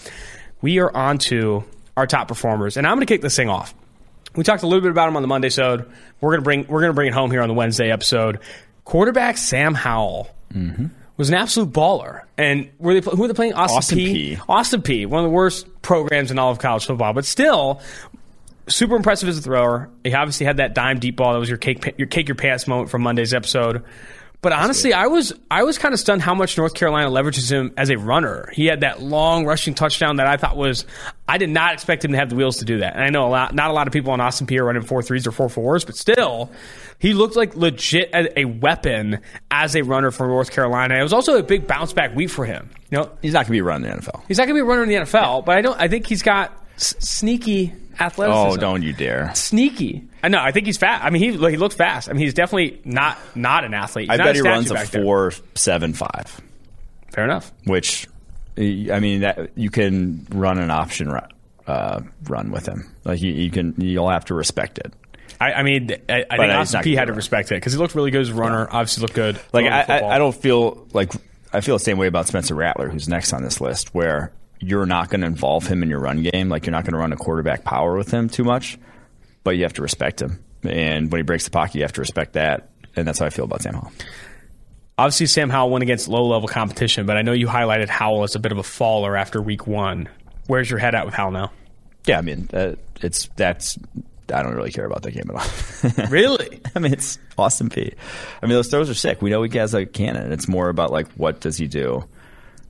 [0.60, 1.64] We are on to
[1.96, 3.74] our top performers, and I'm going to kick this thing off.
[4.36, 5.90] We talked a little bit about them on the Monday episode.
[6.20, 8.38] We're going to bring we're going to bring it home here on the Wednesday episode.
[8.84, 10.86] Quarterback Sam Howell mm-hmm.
[11.16, 12.22] was an absolute baller.
[12.36, 13.54] And were they who were they playing?
[13.54, 14.12] Austin, Austin Peay.
[14.12, 14.38] P.
[14.48, 15.06] Austin Peay.
[15.06, 17.80] One of the worst programs in all of college football, but still
[18.68, 19.90] super impressive as a thrower.
[20.04, 22.66] He obviously had that dime deep ball that was your cake your cake your pants
[22.66, 23.85] moment from Monday's episode.
[24.40, 27.74] But honestly, I was I was kind of stunned how much North Carolina leverages him
[27.76, 28.48] as a runner.
[28.52, 30.87] He had that long rushing touchdown that I thought was
[31.26, 32.94] I did not expect him to have the wheels to do that.
[32.94, 34.83] And I know a lot not a lot of people on Austin Peay are running
[34.83, 36.52] four threes or four fours, but still,
[37.00, 39.18] he looked like legit a weapon
[39.50, 40.94] as a runner for North Carolina.
[40.94, 42.70] It was also a big bounce back week for him.
[42.92, 44.22] You know, he's not going to be running the NFL.
[44.28, 45.81] He's not going to be a runner in the NFL, but I don't.
[45.81, 48.48] I think he's got s- sneaky athleticism.
[48.48, 49.34] Oh, don't you dare!
[49.34, 50.06] Sneaky.
[50.22, 50.40] I know.
[50.40, 51.04] I think he's fast.
[51.04, 52.08] I mean, he he looks fast.
[52.08, 54.11] I mean, he's definitely not not an athlete.
[54.11, 55.02] He's I not bet he runs a back there.
[55.02, 56.40] four seven five,
[57.12, 57.52] Fair enough.
[57.64, 58.06] which
[58.56, 61.28] I mean that you can run an option run,
[61.66, 62.92] uh, run with him.
[63.04, 64.92] Like you, you can, you'll have to respect it.
[65.40, 67.94] I, I mean, I, I think Austin Peay had to respect it because he looked
[67.94, 68.66] really good as a runner.
[68.68, 69.40] Obviously, looked good.
[69.52, 69.82] Like I.
[69.82, 71.12] I, I don't feel like
[71.52, 74.87] I feel the same way about Spencer Rattler, who's next on this list, where you're
[74.87, 76.49] not going to involve him in your run game.
[76.49, 78.79] Like you're not going to run a quarterback power with him too much,
[79.44, 80.42] but you have to respect him.
[80.64, 82.71] And when he breaks the pocket, you have to respect that.
[82.97, 83.92] And that's how I feel about Sam Howell.
[84.99, 88.35] Obviously, Sam Howell went against low level competition, but I know you highlighted Howell as
[88.35, 90.09] a bit of a faller after week one.
[90.49, 91.53] Where's your head at with Howell now?
[92.05, 93.79] Yeah, I mean, uh, it's that's
[94.33, 96.09] I don't really care about that game at all.
[96.11, 96.61] Really?
[96.75, 97.94] I mean, it's Austin Peay.
[98.42, 99.23] I mean, those throws are sick.
[99.23, 100.33] We know he has a cannon.
[100.33, 102.05] It's more about like what does he do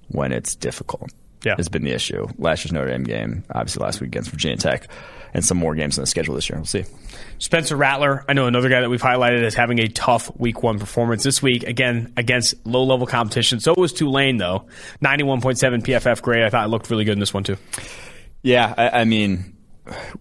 [0.09, 1.11] when it's difficult.
[1.45, 1.55] Yeah.
[1.57, 2.27] has been the issue.
[2.39, 4.89] Last year's Notre Dame game, obviously last week against Virginia Tech,
[5.35, 6.59] and some more games on the schedule this year.
[6.59, 6.85] We'll see.
[7.39, 10.79] Spencer Rattler, I know another guy that we've highlighted as having a tough week one
[10.79, 13.61] performance this week, again, against low level competition.
[13.61, 14.67] So it was Tulane, though.
[15.03, 16.43] 91.7 PFF grade.
[16.43, 17.57] I thought it looked really good in this one, too.
[18.43, 19.57] Yeah, I, I mean,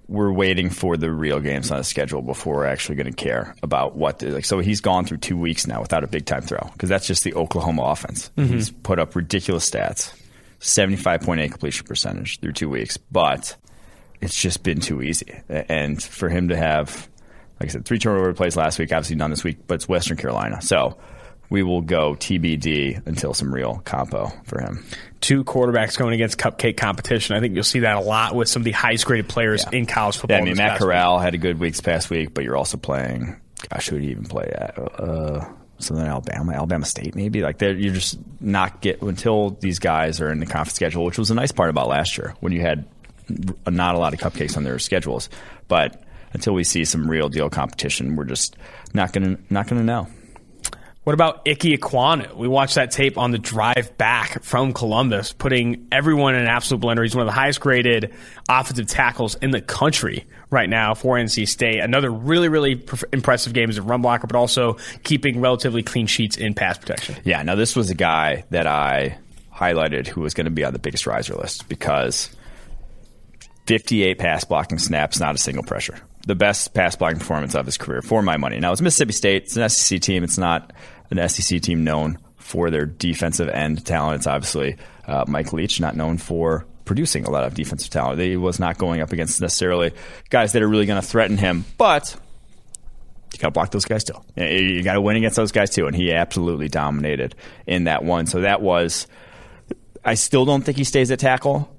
[0.07, 3.55] we're waiting for the real games on the schedule before we're actually going to care
[3.63, 4.21] about what.
[4.21, 7.07] Like, so he's gone through two weeks now without a big time throw because that's
[7.07, 8.31] just the Oklahoma offense.
[8.37, 8.53] Mm-hmm.
[8.53, 10.13] He's put up ridiculous stats,
[10.59, 13.55] seventy five point eight completion percentage through two weeks, but
[14.21, 15.39] it's just been too easy.
[15.49, 17.07] And for him to have,
[17.59, 20.17] like I said, three turnover plays last week, obviously none this week, but it's Western
[20.17, 20.97] Carolina, so.
[21.49, 24.83] We will go TBD until some real compo for him.
[25.21, 27.37] Two quarterbacks going against cupcake competition.
[27.37, 29.79] I think you'll see that a lot with some of the highest graded players Yeah.
[29.79, 30.39] in college football.
[30.39, 30.87] Yeah, I mean Matt past week.
[30.89, 33.37] Corral had a good week this past week, but you're also playing.
[33.71, 34.77] Gosh, who did he even play at?
[34.77, 35.45] Uh,
[35.79, 37.41] in Alabama, Alabama State, maybe.
[37.41, 41.31] Like you're just not get until these guys are in the conference schedule, which was
[41.31, 42.85] a nice part about last year when you had
[43.67, 45.29] not a lot of cupcakes on their schedules.
[45.67, 46.01] But
[46.33, 48.55] until we see some real deal competition, we're just
[48.93, 50.07] not gonna not gonna know.
[51.07, 52.35] What about Ike Ekwonu?
[52.35, 56.83] We watched that tape on the drive back from Columbus, putting everyone in an absolute
[56.83, 57.01] blender.
[57.01, 58.13] He's one of the highest graded
[58.49, 61.79] offensive tackles in the country right now for NC State.
[61.79, 66.35] Another really, really impressive game as a run blocker, but also keeping relatively clean sheets
[66.35, 67.15] in pass protection.
[67.23, 69.17] Yeah, now this was a guy that I
[69.55, 72.35] highlighted who was going to be on the biggest riser list because
[73.67, 75.97] 58 pass blocking snaps, not a single pressure.
[76.25, 78.59] The best pass blocking performance of his career for my money.
[78.59, 79.43] Now, it's Mississippi State.
[79.43, 80.25] It's an SEC team.
[80.25, 80.73] It's not
[81.09, 84.17] an SEC team known for their defensive end talent.
[84.17, 88.19] It's obviously uh, Mike Leach, not known for producing a lot of defensive talent.
[88.19, 89.91] He was not going up against necessarily
[90.29, 92.15] guys that are really going to threaten him, but
[93.33, 94.13] you got to block those guys too.
[94.35, 95.85] You got to win against those guys too.
[95.87, 97.35] And he absolutely dominated
[97.67, 98.25] in that one.
[98.25, 99.07] So that was.
[100.03, 101.75] I still don't think he stays at tackle,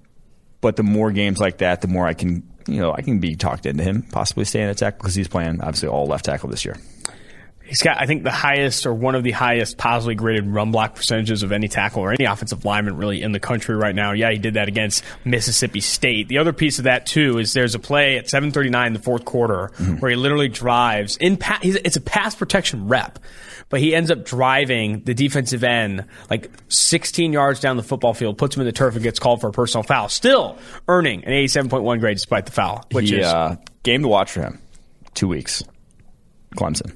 [0.61, 3.37] but the more games like that, the more I can, you know, I can be
[3.37, 6.65] talked into him possibly staying at tackle because he's playing obviously all left tackle this
[6.65, 6.77] year.
[7.69, 10.95] He's got, I think, the highest or one of the highest positively graded run block
[10.95, 14.13] percentages of any tackle or any offensive lineman really in the country right now.
[14.13, 16.29] Yeah, he did that against Mississippi State.
[16.29, 19.25] The other piece of that too is there's a play at 7:39 in the fourth
[19.27, 21.37] quarter where he literally drives in.
[21.37, 23.19] Pa- he's, it's a pass protection rep,
[23.69, 28.39] but he ends up driving the defensive end like 16 yards down the football field,
[28.39, 31.33] puts him in the turf, and gets called for a personal foul, still earning an
[31.33, 34.59] 87.1 grade despite the foul, which he, is uh, game to watch for him.
[35.15, 35.63] Two weeks,
[36.57, 36.95] Clemson.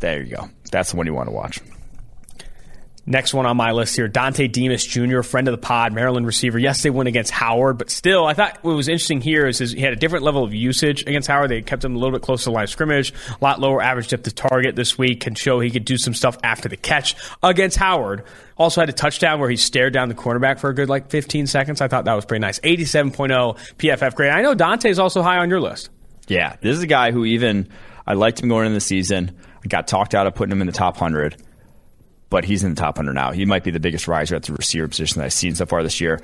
[0.00, 0.50] There you go.
[0.70, 1.60] That's the one you want to watch.
[3.08, 6.58] Next one on my list here, Dontay Demus Jr., friend of the pod, Maryland receiver.
[6.58, 9.70] Yes, they went against Howard, but still, I thought what was interesting here is his,
[9.70, 11.52] he had a different level of usage against Howard.
[11.52, 13.80] They kept him a little bit closer to the line of scrimmage, a lot lower
[13.80, 16.76] average depth of target this week, can show he could do some stuff after the
[16.76, 18.24] catch against Howard.
[18.58, 21.46] Also had a touchdown where he stared down the cornerback for a good like 15
[21.46, 21.80] seconds.
[21.80, 22.58] I thought that was pretty nice.
[22.58, 24.32] 87.0 PFF grade.
[24.32, 25.90] I know Dante is also high on your list.
[26.26, 27.68] Yeah, this is a guy who even
[28.04, 29.30] I liked him going into the season.
[29.68, 31.42] Got talked out of putting him in the top hundred,
[32.30, 33.32] but he's in the top hundred now.
[33.32, 35.82] He might be the biggest riser at the receiver position that I've seen so far
[35.82, 36.20] this year,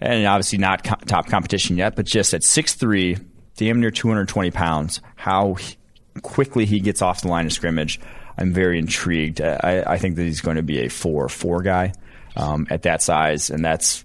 [0.00, 3.24] and obviously not co- top competition yet, but just at 6'3",
[3.56, 5.76] damn near two hundred twenty pounds, how he,
[6.22, 8.00] quickly he gets off the line of scrimmage.
[8.36, 9.40] I'm very intrigued.
[9.40, 11.92] I, I think that he's going to be a four four guy
[12.36, 14.04] um, at that size, and that's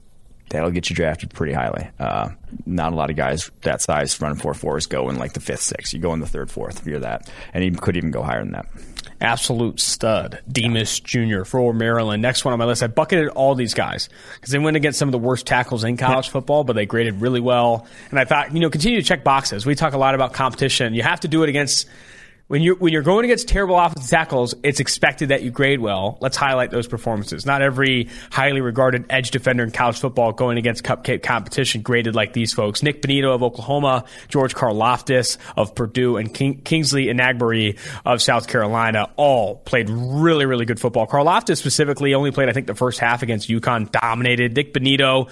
[0.50, 1.88] that'll get you drafted pretty highly.
[2.00, 2.30] Uh,
[2.66, 5.62] not a lot of guys that size running four fours go in like the fifth,
[5.62, 5.94] sixth.
[5.94, 8.44] You go in the third, fourth if you're that, and he could even go higher
[8.44, 8.68] than that.
[9.22, 11.44] Absolute stud, Demus Jr.
[11.44, 12.22] for Maryland.
[12.22, 12.82] Next one on my list.
[12.82, 15.98] I bucketed all these guys because they went against some of the worst tackles in
[15.98, 17.86] college football, but they graded really well.
[18.12, 19.66] And I thought, you know, continue to check boxes.
[19.66, 20.94] We talk a lot about competition.
[20.94, 21.88] You have to do it against
[22.50, 26.18] when you're when you're going against terrible offensive tackles, it's expected that you grade well.
[26.20, 27.46] Let's highlight those performances.
[27.46, 32.34] Not every highly regarded edge defender in college football going against cupcake competition graded like
[32.34, 32.82] these folks.
[32.82, 39.12] Nik Bonitto of Oklahoma, George Karlaftis of Purdue, and King, Kingsley Enagbare of South Carolina
[39.16, 41.06] all played really really good football.
[41.06, 44.56] Karlaftis specifically only played I think the first half against UConn, dominated.
[44.56, 45.30] Nik Bonitto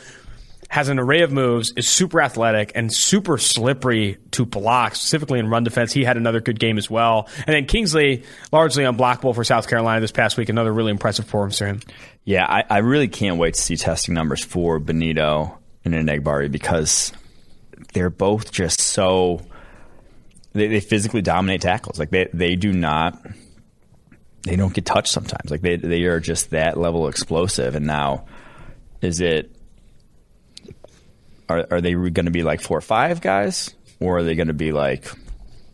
[0.70, 5.48] has an array of moves, is super athletic and super slippery to block, specifically in
[5.48, 5.94] run defense.
[5.94, 7.30] He had another good game as well.
[7.46, 10.50] And then Kingsley, largely unblockable for South Carolina this past week.
[10.50, 11.80] Another really impressive performance for him.
[12.26, 17.14] Yeah, I, I really can't wait to see testing numbers for Bonitto and Enagbare because
[17.94, 19.46] they're both just so
[20.54, 22.00] they, they physically dominate tackles.
[22.00, 23.26] Like they they do not
[24.44, 25.50] they don't get touched sometimes.
[25.50, 27.76] Like they they are just that level explosive.
[27.76, 28.26] And now
[29.02, 29.56] is it
[31.50, 34.48] are, are they going to be like four or five guys, or are they going
[34.48, 35.06] to be like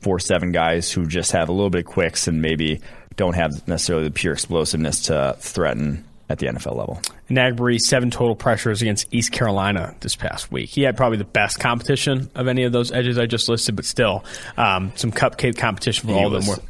[0.02, 2.82] four seven guys who just have a little bit of quicks and maybe
[3.16, 7.02] don't have necessarily the pure explosiveness to threaten at the NFL level?
[7.30, 10.70] Enagbare, seven total pressures against East Carolina this past week.
[10.70, 13.86] He had probably the best competition of any of those edges I just listed, but
[13.86, 14.24] still,
[14.58, 16.56] um, some cupcake competition for he all of them.
[16.56, 16.62] Were,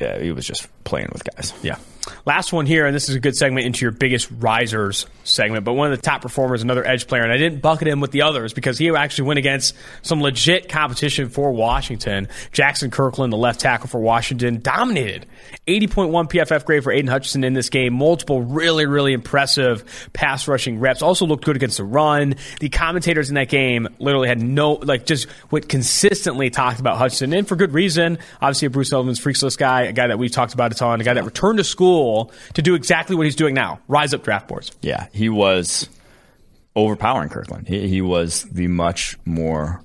[0.00, 1.52] yeah, he was just playing with guys.
[1.62, 1.76] Yeah.
[2.24, 5.74] Last one here, and this is a good segment into your biggest risers segment, but
[5.74, 8.22] one of the top performers, another edge player, and I didn't bucket him with the
[8.22, 12.28] others because he actually went against some legit competition for Washington.
[12.52, 15.26] Jaxson Kirkland, the left tackle for Washington, dominated.
[15.66, 17.92] 80.1 PFF grade for Aidan Hutchinson in this game.
[17.92, 21.02] Multiple really, really impressive pass rushing reps.
[21.02, 22.36] Also looked good against the run.
[22.60, 27.34] The commentators in that game literally had no, like, just what consistently talked about Hutchinson,
[27.34, 28.18] and for good reason.
[28.40, 31.00] Obviously, a Bruce Feldman's freaks list guy, a guy that we've talked about a ton,
[31.00, 34.22] a guy that returned to school to do exactly what he's doing now rise up
[34.22, 34.70] draft boards.
[34.82, 35.88] Yeah, he was
[36.76, 37.68] overpowering Kirkland.
[37.68, 39.82] He, he was the much more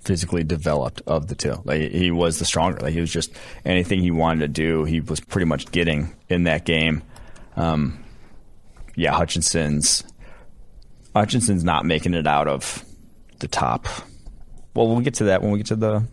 [0.00, 1.60] physically developed of the two.
[1.64, 2.80] Like he was the stronger.
[2.80, 3.32] Like he was just
[3.64, 7.02] anything he wanted to do, he was pretty much getting in that game.
[7.56, 8.04] Um,
[8.96, 10.04] yeah, Hutchinson's
[11.14, 12.84] Hutchinson's not making it out of
[13.40, 13.86] the top.
[14.74, 16.06] Well, we'll get to that when we get to the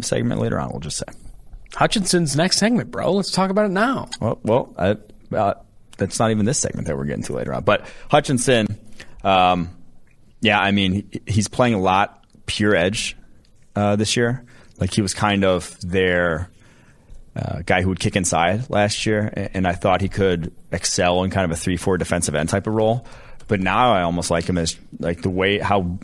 [0.00, 0.70] segment later on.
[0.70, 1.06] We'll just say.
[1.74, 3.12] Hutchinson's next segment, bro.
[3.12, 4.08] Let's talk about it now.
[4.20, 4.96] Well, well, I,
[5.34, 5.54] uh,
[5.96, 7.64] that's not even this segment that we're getting to later on.
[7.64, 8.78] But Hutchinson,
[9.24, 9.70] um,
[10.40, 13.16] yeah, I mean, he's playing a lot pure edge
[13.74, 14.44] uh, this year.
[14.78, 16.50] Like he was kind of their
[17.36, 21.30] uh, guy who would kick inside last year, and I thought he could excel in
[21.30, 23.06] kind of a three-four defensive end type of role.
[23.48, 25.98] But now I almost like him as like the way how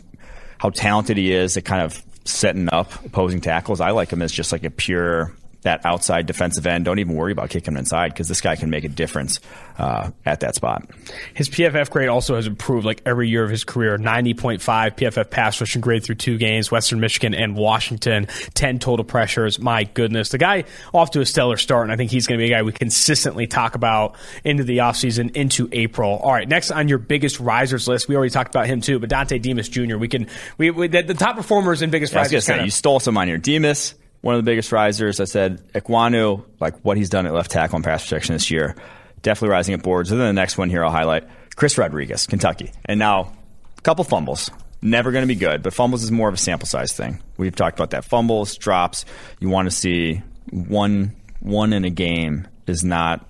[0.57, 3.81] how talented he is at kind of setting up opposing tackles.
[3.81, 6.85] I like him as just like a pure that outside defensive end.
[6.85, 9.39] Don't even worry about kicking him inside because this guy can make a difference
[9.77, 10.89] uh, at that spot.
[11.33, 13.97] His PFF grade also has improved like every year of his career.
[13.97, 18.27] 90.5 PFF pass rushing grade through two games, Western Michigan and Washington.
[18.53, 19.59] 10 total pressures.
[19.59, 20.29] My goodness.
[20.29, 22.55] The guy off to a stellar start, and I think he's going to be a
[22.55, 26.17] guy we consistently talk about into the offseason, into April.
[26.17, 29.09] All right, next on your biggest risers list, we already talked about him too, but
[29.09, 29.97] Dante Demus Jr.
[29.97, 32.45] We can, we, we the, the top performers and biggest yeah, risers.
[32.45, 35.19] Say, you stole some on your Demus, one of the biggest risers.
[35.19, 38.75] I said Ekwonu, like what he's done at left tackle and pass protection this year,
[39.21, 40.11] definitely rising at boards.
[40.11, 41.23] And then the next one here I'll highlight
[41.55, 42.71] Chris Rodriguez, Kentucky.
[42.85, 43.33] And now
[43.77, 44.51] a couple fumbles.
[44.81, 47.21] Never going to be good, but fumbles is more of a sample size thing.
[47.37, 48.05] We've talked about that.
[48.05, 49.03] Fumbles, drops.
[49.39, 53.27] You want to see one one in a game is not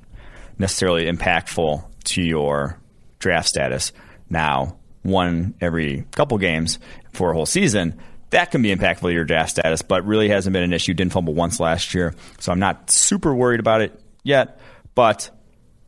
[0.57, 2.79] necessarily impactful to your
[3.19, 3.91] draft status.
[4.29, 6.79] Now, one every couple games
[7.13, 7.99] for a whole season,
[8.31, 10.93] that can be impactful to your draft status, but really hasn't been an issue.
[10.93, 14.59] Didn't fumble once last year, so I'm not super worried about it yet.
[14.95, 15.29] But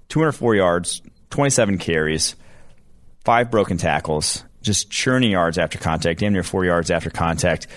[0.09, 2.35] 204 yards, 27 carries,
[3.23, 7.67] five broken tackles, just churning yards after contact, damn near four yards after contact.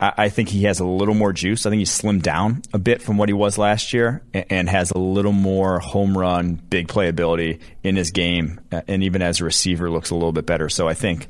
[0.00, 1.66] I, I think he has a little more juice.
[1.66, 4.68] I think he's slimmed down a bit from what he was last year and, and
[4.68, 8.60] has a little more home run, big playability in his game.
[8.70, 10.68] Uh, and even as a receiver, looks a little bit better.
[10.68, 11.28] So I think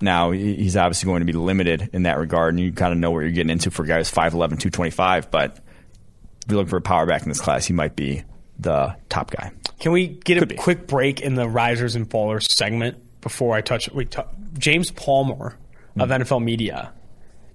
[0.00, 3.10] now he's obviously going to be limited in that regard, and you kind of know
[3.10, 5.30] what you're getting into for guys 5'11, 225.
[5.30, 8.22] But if you're looking for a power back in this class, he might be
[8.58, 9.52] the top guy.
[9.78, 10.56] Can we get Could a be.
[10.56, 13.90] quick break in the risers and fallers segment before I touch?
[13.90, 14.22] We t-
[14.58, 15.56] James Palmer
[15.98, 16.20] of mm.
[16.20, 16.92] NFL Media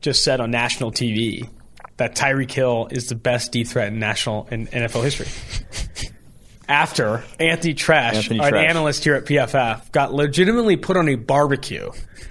[0.02, 1.50] just said on national TV
[1.98, 5.28] that Tyreek Hill is the best deep threat in national in NFL history.
[6.68, 11.90] after Anthony Treash, Anthony an analyst here at PFF, got legitimately put on a barbecue.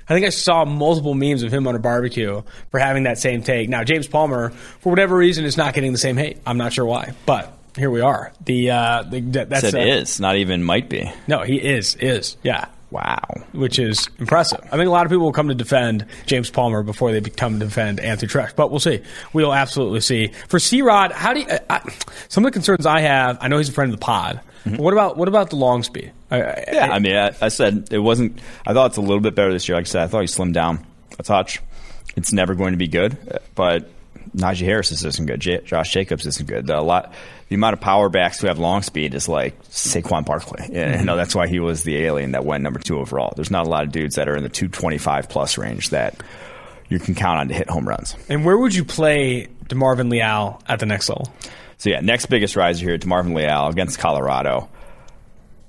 [0.08, 3.42] I think I saw multiple memes of him on a barbecue for having that same
[3.42, 3.68] take.
[3.68, 6.38] Now, James Palmer, for whatever reason, is not getting the same hate.
[6.46, 8.32] I'm not sure why, but here we are.
[8.44, 11.10] The, uh, the that's Said uh, is, not even might be.
[11.26, 12.66] No, he is is yeah.
[12.94, 13.20] Wow.
[13.52, 14.60] which is impressive.
[14.66, 17.58] I think a lot of people will come to defend James Palmer before they come
[17.58, 19.00] to defend Anthony Treash, but we'll see.
[19.32, 20.28] We'll absolutely see.
[20.48, 21.80] For C Rod, how do you, I,
[22.28, 23.38] some of the concerns I have?
[23.40, 24.40] I know he's a friend of the pod.
[24.64, 26.12] But what about what about the long speed?
[26.30, 26.74] I, I- Mm-hmm.
[26.74, 28.38] Yeah, I mean, I, I said it wasn't.
[28.64, 29.76] I thought it's a little bit better this year.
[29.76, 30.86] Like I said, I thought he slimmed down
[31.18, 31.60] a touch.
[32.16, 33.18] It's never going to be good,
[33.56, 33.90] but
[34.34, 35.40] Najee Harris isn't good.
[35.40, 36.66] J- Josh Jacobs isn't good.
[36.66, 37.12] The, a lot,
[37.48, 40.64] the amount of power backs who have long speed is like Saquon Barkley.
[40.72, 43.32] And you know that's why he was the alien that went number two overall.
[43.36, 46.20] There's not a lot of dudes that are in the 225 plus range that
[46.88, 48.16] you can count on to hit home runs.
[48.28, 51.32] and where would you play Demarvin Leal at the next level?
[51.78, 54.68] So yeah, next biggest riser here, Marvin Leal against Colorado.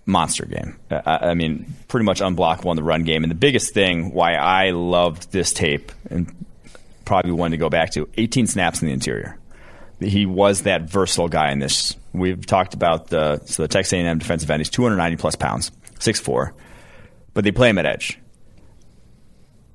[0.07, 0.77] Monster game.
[0.91, 3.23] I, I mean, pretty much unblockable in the run game.
[3.23, 6.44] And the biggest thing why I loved this tape and
[7.05, 9.37] probably one to go back to 18 snaps in the interior.
[9.99, 11.95] He was that versatile guy in this.
[12.11, 14.59] We've talked about the so the Texas A&M defensive end.
[14.59, 16.51] He's 290 plus pounds, 6'4",
[17.33, 18.19] but they play him at edge,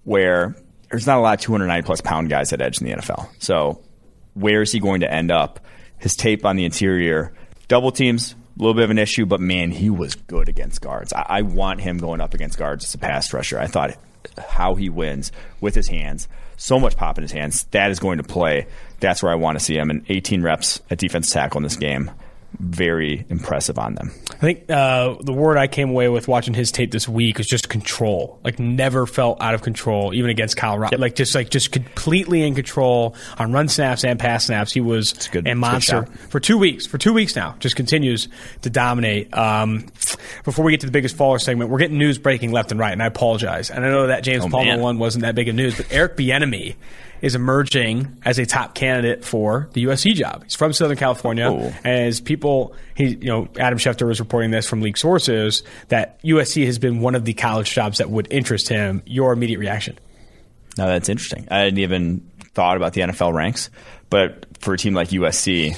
[0.04, 0.56] where
[0.90, 3.28] there's not a lot of 290 plus pound guys at edge in the NFL.
[3.38, 3.82] So
[4.34, 5.60] where is he going to end up?
[5.98, 7.32] His tape on the interior,
[7.68, 11.12] double teams, a little bit of an issue, but man, he was good against guards.
[11.12, 13.58] I, I want him going up against guards as a pass rusher.
[13.58, 13.96] I thought
[14.38, 18.18] how he wins with his hands, so much pop in his hands, that is going
[18.18, 18.66] to play.
[19.00, 19.90] That's where I want to see him.
[19.90, 22.10] And 18 reps at defense tackle in this game,
[22.58, 24.10] very impressive on them.
[24.30, 27.46] I think uh, the word I came away with watching his tape this week is
[27.46, 28.38] just control.
[28.44, 30.98] Like never felt out of control, even against Kyle Colorado.
[30.98, 34.72] Like just like just completely in control on run snaps and pass snaps.
[34.72, 36.86] He was a good- it's a monster for two weeks.
[36.86, 38.28] For two weeks now, just continues
[38.62, 39.32] to dominate.
[39.36, 39.86] Um,
[40.44, 42.92] before we get to the biggest faller segment, we're getting news breaking left and right,
[42.92, 43.70] and I apologize.
[43.70, 46.16] And I know that James Oh, Palmer one wasn't that big of news, but Eric
[46.16, 46.74] Bieniemy
[47.22, 50.44] is emerging as a top candidate for the USC job.
[50.44, 51.72] He's from Southern California, Oh.
[51.84, 56.64] as people, he, you know, Adam Schefter was reporting this from league sources that USC
[56.66, 59.02] has been one of the college jobs that would interest him.
[59.06, 59.98] Your immediate reaction?
[60.78, 61.46] No, that's interesting.
[61.50, 63.70] I hadn't even thought about the NFL ranks,
[64.08, 65.76] but for a team like USC,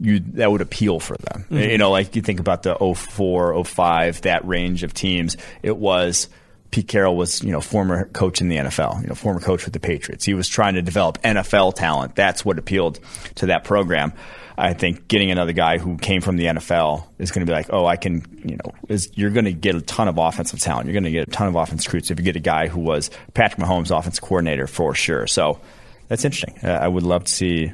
[0.00, 1.44] you that would appeal for them.
[1.44, 1.70] Mm-hmm.
[1.70, 5.36] You know, like you think about the 04, 05, that range of teams.
[5.62, 6.28] It was
[6.72, 9.74] Pete Carroll was, you know, former coach in the NFL, you know, former coach with
[9.74, 10.24] the Patriots.
[10.24, 12.16] He was trying to develop NFL talent.
[12.16, 12.98] That's what appealed
[13.36, 14.14] to that program.
[14.56, 17.66] I think getting another guy who came from the NFL is going to be like,
[17.70, 20.86] oh, I can, you know, is you're going to get a ton of offensive talent.
[20.86, 22.80] You're going to get a ton of offense recruits if you get a guy who
[22.80, 25.26] was Patrick Mahomes' offense coordinator for sure.
[25.26, 25.60] So
[26.08, 26.58] that's interesting.
[26.62, 27.72] Uh, I would love to see.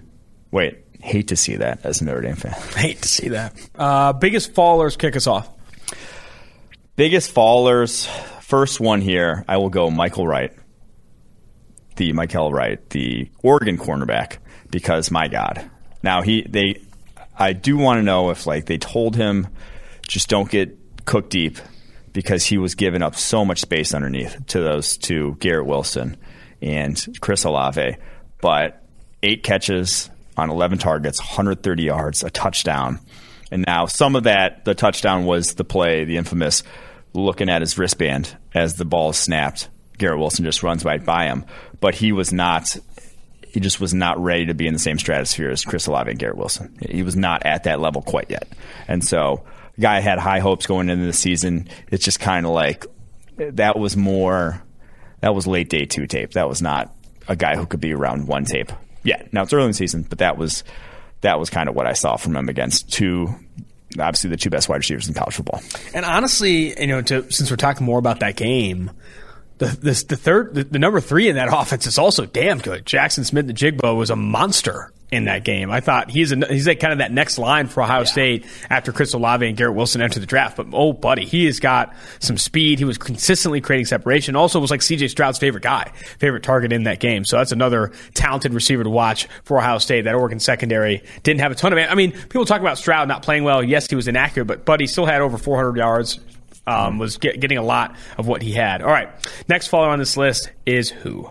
[0.50, 2.52] Wait, hate to see that as a Notre Dame fan.
[2.76, 3.54] Hate to see that.
[3.74, 5.48] Uh, biggest fallers kick us off.
[6.96, 8.08] Biggest fallers.
[8.48, 10.54] First one here, I will go Mykael Wright,
[11.96, 14.38] the Mykael Wright, the Oregon cornerback,
[14.70, 15.70] because my God.
[16.02, 16.80] Now he they,
[17.38, 19.48] I do want to know if like they told him,
[20.00, 21.58] just don't get cooked deep,
[22.14, 26.16] because he was giving up so much space underneath to those two, Garrett Wilson
[26.62, 27.98] and Chris Olave,
[28.40, 28.82] but
[29.22, 30.08] eight catches
[30.38, 32.98] on 11 targets, 130 yards, a touchdown.
[33.50, 36.62] And now some of that, the touchdown was the play, the infamous
[37.12, 39.68] looking at his wristband as the ball snapped.
[39.96, 41.44] Garrett Wilson just runs right by him,
[41.80, 42.76] but he was not.
[43.48, 46.18] He just was not ready to be in the same stratosphere as Chris Olave and
[46.18, 46.76] Garrett Wilson.
[46.88, 48.46] He was not at that level quite yet,
[48.86, 49.44] and so
[49.80, 51.68] guy had high hopes going into the season.
[51.90, 52.86] It's just kind of like
[53.38, 54.62] that was more.
[55.20, 56.32] That was late day two tape.
[56.32, 56.94] That was not
[57.26, 58.70] a guy who could be around one tape.
[59.02, 60.64] Yeah, now it's early in the season, but that was
[61.20, 63.34] that was kind of what I saw from him against two,
[63.98, 65.62] obviously the two best wide receivers in college football.
[65.94, 68.90] And honestly, you know, to, since we're talking more about that game,
[69.58, 72.84] the this, the third, the, the number three in that offense is also damn good.
[72.84, 75.70] Jaxon Smith-Njigba was a monster in that game.
[75.70, 78.92] I thought he's a, he's like kind of that next line for Ohio State after
[78.92, 80.56] Chris Olave and Garrett Wilson entered the draft.
[80.56, 82.78] But oh, buddy, he has got some speed.
[82.78, 84.36] He was consistently creating separation.
[84.36, 85.08] Also, was like C.J.
[85.08, 87.24] Stroud's favorite guy, favorite target in that game.
[87.24, 90.02] So that's another talented receiver to watch for Ohio State.
[90.02, 91.78] That Oregon secondary didn't have a ton of.
[91.78, 93.62] I mean, people talk about Stroud not playing well.
[93.62, 96.20] Yes, he was inaccurate, but Buddy still had over 400 yards.
[96.66, 98.82] Um, was get, getting a lot of what he had.
[98.82, 99.08] All right,
[99.48, 101.30] next follower on this list is who?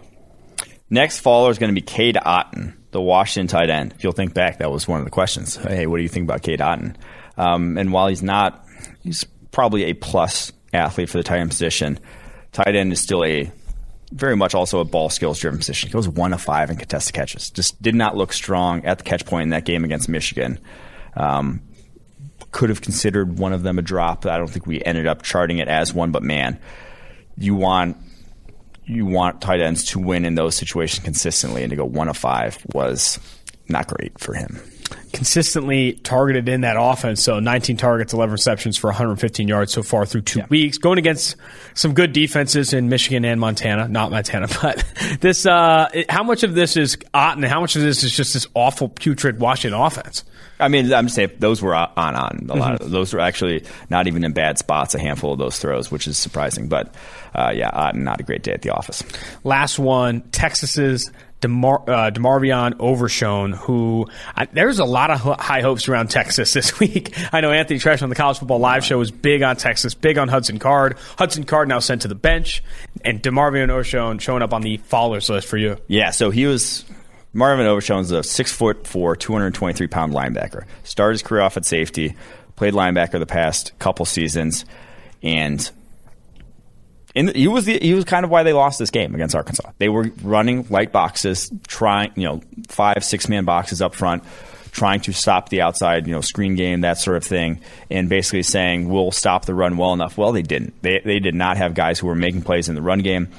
[0.89, 3.93] Next follower is going to be Cade Otton, the Washington tight end.
[3.93, 5.55] If you'll think back, that was one of the questions.
[5.55, 6.95] Hey, what do you think about Cade Otton?
[7.37, 8.65] Um, and while he's not,
[9.03, 11.99] he's probably a plus athlete for the tight end position.
[12.51, 13.51] Tight end is still a
[14.11, 15.89] very much also a ball skills driven position.
[15.89, 17.49] He goes one of five in contested catches.
[17.49, 20.59] Just did not look strong at the catch point in that game against Michigan.
[21.15, 21.61] Um,
[22.51, 24.25] could have considered one of them a drop.
[24.25, 26.59] I don't think we ended up charting it as one, but man,
[27.35, 27.97] you want
[28.87, 32.17] you want tight ends to win in those situations consistently, and to go one of
[32.17, 33.19] five was
[33.67, 34.59] not great for him.
[35.13, 40.05] Consistently targeted in that offense, so 19 targets, 11 receptions for 115 yards so far
[40.05, 40.45] through two yeah.
[40.49, 40.77] weeks.
[40.77, 41.35] Going against
[41.73, 44.83] some good defenses in Michigan and Montana, not Montana, but
[45.19, 45.45] this.
[45.45, 47.45] Uh, how much of this is Otton?
[47.47, 50.23] How much of this is just this awful putrid Washington offense?
[50.59, 52.73] I mean, I'm just saying those were on on a lot.
[52.73, 52.83] Mm-hmm.
[52.85, 54.95] Of, those were actually not even in bad spots.
[54.95, 56.67] A handful of those throws, which is surprising.
[56.67, 56.93] But
[57.35, 59.03] uh, yeah, Otton not a great day at the office.
[59.43, 61.11] Last one, Texas's
[61.41, 66.79] DeMar, uh, DeMarvion Overshown, who I, there's a lot of high hopes around Texas this
[66.79, 67.13] week.
[67.33, 70.17] I know Anthony Treash on the College Football Live show was big on Texas, big
[70.17, 70.97] on Hudson Card.
[71.17, 72.63] Hudson Card now sent to the bench,
[73.03, 75.77] and DeMarvion Overshown showing up on the fallers list for you.
[75.87, 76.85] Yeah, so he was
[77.33, 80.65] Marvin is a six foot four, 223 pound linebacker.
[80.83, 82.15] Started his career off at safety,
[82.55, 84.65] played linebacker the past couple seasons,
[85.21, 85.69] and
[87.25, 89.71] he was the, he was kind of why they lost this game against Arkansas.
[89.77, 94.23] They were running light boxes, trying you know five six man boxes up front,
[94.71, 98.43] trying to stop the outside you know screen game that sort of thing, and basically
[98.43, 100.17] saying we'll stop the run well enough.
[100.17, 100.81] Well, they didn't.
[100.81, 103.29] They they did not have guys who were making plays in the run game.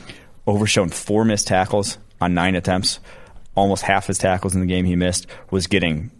[0.47, 3.01] Overshown four missed tackles on nine attempts
[3.59, 6.11] almost half his tackles in the game he missed was getting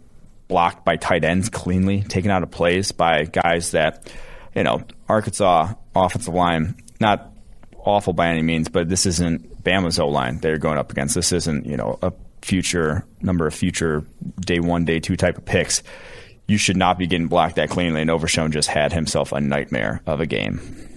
[0.47, 4.11] blocked by tight ends cleanly, taken out of plays by guys that,
[4.55, 7.31] you know, Arkansas offensive line, not
[7.85, 11.15] awful by any means, but this isn't Bama's O line they're going up against.
[11.15, 14.03] This isn't, you know, a future number of future
[14.39, 15.83] day one, day two type of picks.
[16.47, 20.01] You should not be getting blocked that cleanly, and Overshown just had himself a nightmare
[20.07, 20.88] of a game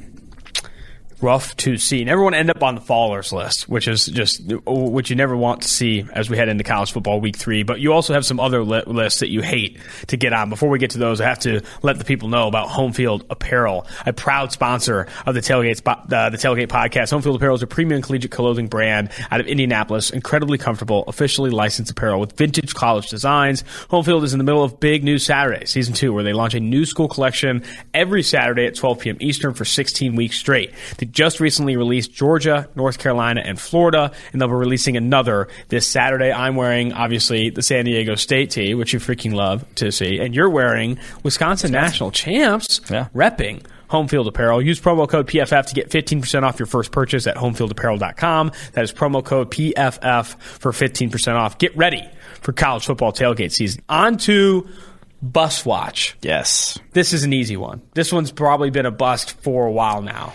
[1.22, 2.00] rough to see.
[2.00, 5.62] And everyone end up on the fallers list, which is just which you never want
[5.62, 7.62] to see as we head into college football week three.
[7.62, 10.50] But you also have some other li- lists that you hate to get on.
[10.50, 13.24] Before we get to those, I have to let the people know about Home Field
[13.30, 17.10] Apparel, a proud sponsor of the Tailgate uh, the Tailgate podcast.
[17.10, 21.50] Home Field Apparel is a premium collegiate clothing brand out of Indianapolis, incredibly comfortable, officially
[21.50, 23.64] licensed apparel with vintage college designs.
[23.90, 26.54] Home Field is in the middle of Big News Saturday, season two, where they launch
[26.54, 27.62] a new school collection
[27.94, 29.16] every Saturday at 12 p.m.
[29.20, 30.72] Eastern for 16 weeks straight.
[30.98, 35.86] The just recently released Georgia, North Carolina, and Florida, and they'll be releasing another this
[35.86, 36.32] Saturday.
[36.32, 40.34] I'm wearing, obviously, the San Diego State tee, which you freaking love to see, and
[40.34, 41.72] you're wearing Wisconsin, Wisconsin.
[41.72, 43.08] National Champs, yeah.
[43.14, 44.62] repping Home Field Apparel.
[44.62, 48.52] Use promo code PFF to get 15% off your first purchase at homefieldapparel.com.
[48.72, 51.58] That is promo code PFF for 15% off.
[51.58, 52.08] Get ready
[52.40, 53.82] for college football tailgate season.
[53.90, 54.66] On to
[55.20, 56.16] Bus Watch.
[56.22, 56.78] Yes.
[56.92, 57.82] This is an easy one.
[57.92, 60.32] This one's probably been a bust for a while now.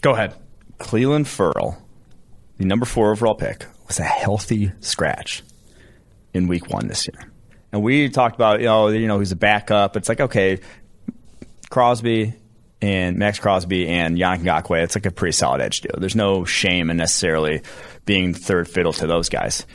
[0.00, 0.34] Go ahead.
[0.78, 1.76] Clelin Ferrell,
[2.56, 5.42] the number four overall pick, was a healthy scratch
[6.32, 7.30] in week one this year.
[7.72, 9.96] And we talked about, you know, you know, he's a backup.
[9.96, 10.60] It's like, okay,
[11.68, 12.34] Crosby
[12.82, 15.94] and Maxx Crosby and Yannick Ngakoue, it's like a pretty solid edge deal.
[15.98, 17.62] There's no shame in necessarily
[18.06, 19.66] being third fiddle to those guys.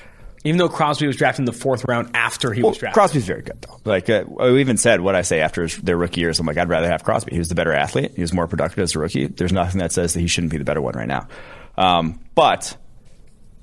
[0.45, 2.93] Even though Crosby was drafted in the fourth round after he well, was drafted.
[2.93, 3.81] Crosby's very good, though.
[3.83, 6.39] Like, uh, we even said what I say after his, their rookie years.
[6.39, 7.31] I'm like, I'd rather have Crosby.
[7.31, 8.11] He was the better athlete.
[8.15, 9.25] He was more productive as a rookie.
[9.25, 11.27] There's nothing that says that he shouldn't be the better one right now.
[11.77, 12.77] Um, but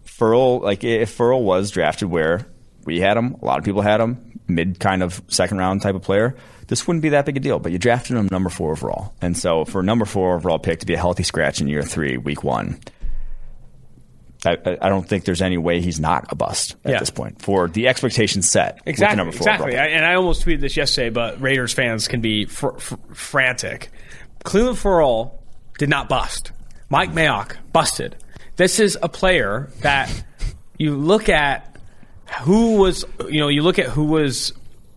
[0.02, 2.46] Ferrell, like, if Ferrell was drafted where
[2.84, 5.94] we had him, a lot of people had him, mid kind of second round type
[5.94, 6.34] of player,
[6.66, 7.60] this wouldn't be that big a deal.
[7.60, 9.14] But you drafted him number four overall.
[9.20, 11.82] And so for a number four overall pick to be a healthy scratch in year
[11.82, 12.80] three, week one,
[14.44, 16.98] I, I, don't think there's any way he's not a bust at yeah.
[16.98, 18.80] this point for the expectations set.
[18.86, 19.28] Exactly.
[19.28, 19.76] exactly.
[19.78, 23.90] I, and I almost tweeted this yesterday, but Raiders fans can be fr- fr- frantic.
[24.44, 25.42] Clelin Ferrell
[25.78, 26.50] did not bust.
[26.90, 28.16] Mike Mayock busted.
[28.56, 30.10] This is a player that
[30.76, 31.76] you look at
[32.40, 34.52] who was, you know, you look at who was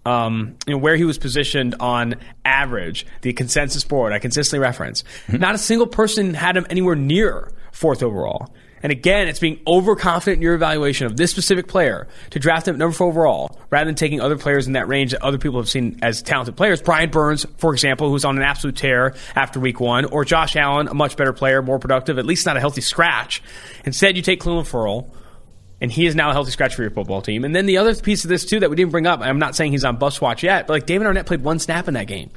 [0.06, 5.04] um, you know, where he was positioned on average, the consensus board I consistently reference.
[5.28, 5.38] Mm-hmm.
[5.38, 8.54] Not a single person had him anywhere near fourth overall.
[8.86, 12.76] And again, it's being overconfident in your evaluation of this specific player to draft him
[12.76, 15.60] at number four overall rather than taking other players in that range that other people
[15.60, 16.84] have seen as talented players.
[16.84, 20.88] Brian Burns, for example, who's on an absolute tear after week one, or Josh Allen,
[20.88, 23.42] a much better player, more productive, at least not a healthy scratch.
[23.86, 25.12] Instead, you take Clelin Ferrell,
[25.82, 27.44] and he is now a healthy scratch for your football team.
[27.44, 29.56] And then the other piece of this, too, that we didn't bring up, I'm not
[29.56, 32.06] saying he's on bus watch yet, but like David Arnette played one snap in that
[32.06, 32.30] game.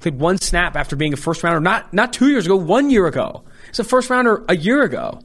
[0.00, 3.06] Played one snap after being a first rounder, not, not two years ago, one year
[3.06, 3.44] ago.
[3.68, 5.20] It's a first rounder a year ago.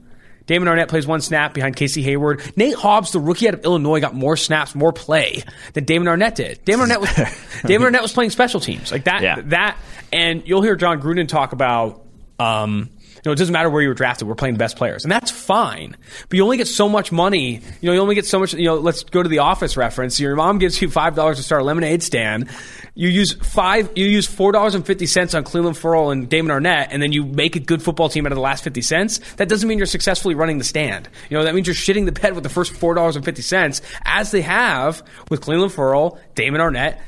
[0.46, 2.42] Damon Arnette plays one snap behind Casey Hayward.
[2.56, 6.36] Nate Hobbs, the rookie out of Illinois, got more snaps, more play than Damon Arnette
[6.36, 6.66] did.
[6.66, 9.22] Damon Arnette was Damon Arnette was playing special teams like that.
[9.22, 9.42] Yeah.
[9.46, 9.78] That
[10.12, 12.04] and you'll hear Jon Gruden talk about
[12.40, 12.90] um,
[13.26, 14.28] know, it doesn't matter where you were drafted.
[14.28, 15.96] We're playing the best players, and that's fine.
[16.30, 17.62] But you only get so much money.
[17.82, 18.54] You know, you only get so much.
[18.54, 20.20] You know, let's go to the office reference.
[20.20, 22.50] Your mom gives you five dollars to start a lemonade stand.
[22.96, 23.90] You use five.
[23.96, 27.12] You use four dollars and fifty cents on Clelin Ferrell and Damon Arnette, and then
[27.12, 29.20] you make a good football team out of the last fifty cents.
[29.36, 31.08] That doesn't mean you're successfully running the stand.
[31.30, 33.42] You know, that means you're shitting the bed with the first four dollars and fifty
[33.42, 37.00] cents, as they have with Clelin Ferrell, Damon Arnette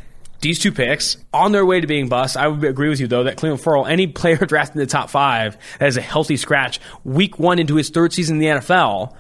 [0.41, 2.37] these two picks on their way to being bust.
[2.37, 5.09] I would agree with you though that Clelin Ferrell, any player drafted in the top
[5.09, 9.15] five that has a healthy scratch week one into his third season in the NFL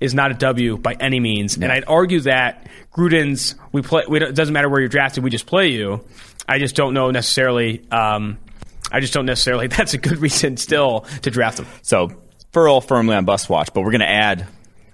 [0.00, 1.56] is not a W by any means.
[1.56, 4.04] And I'd argue that Gruden's we play.
[4.08, 5.22] We it doesn't matter where you're drafted.
[5.22, 6.04] We just play you.
[6.48, 7.86] I just don't know necessarily.
[7.90, 8.38] Um,
[8.90, 9.66] I just don't necessarily.
[9.68, 11.66] That's a good reason still to draft him.
[11.82, 12.10] So
[12.52, 14.46] Ferrell firmly on bust watch, but we're going to add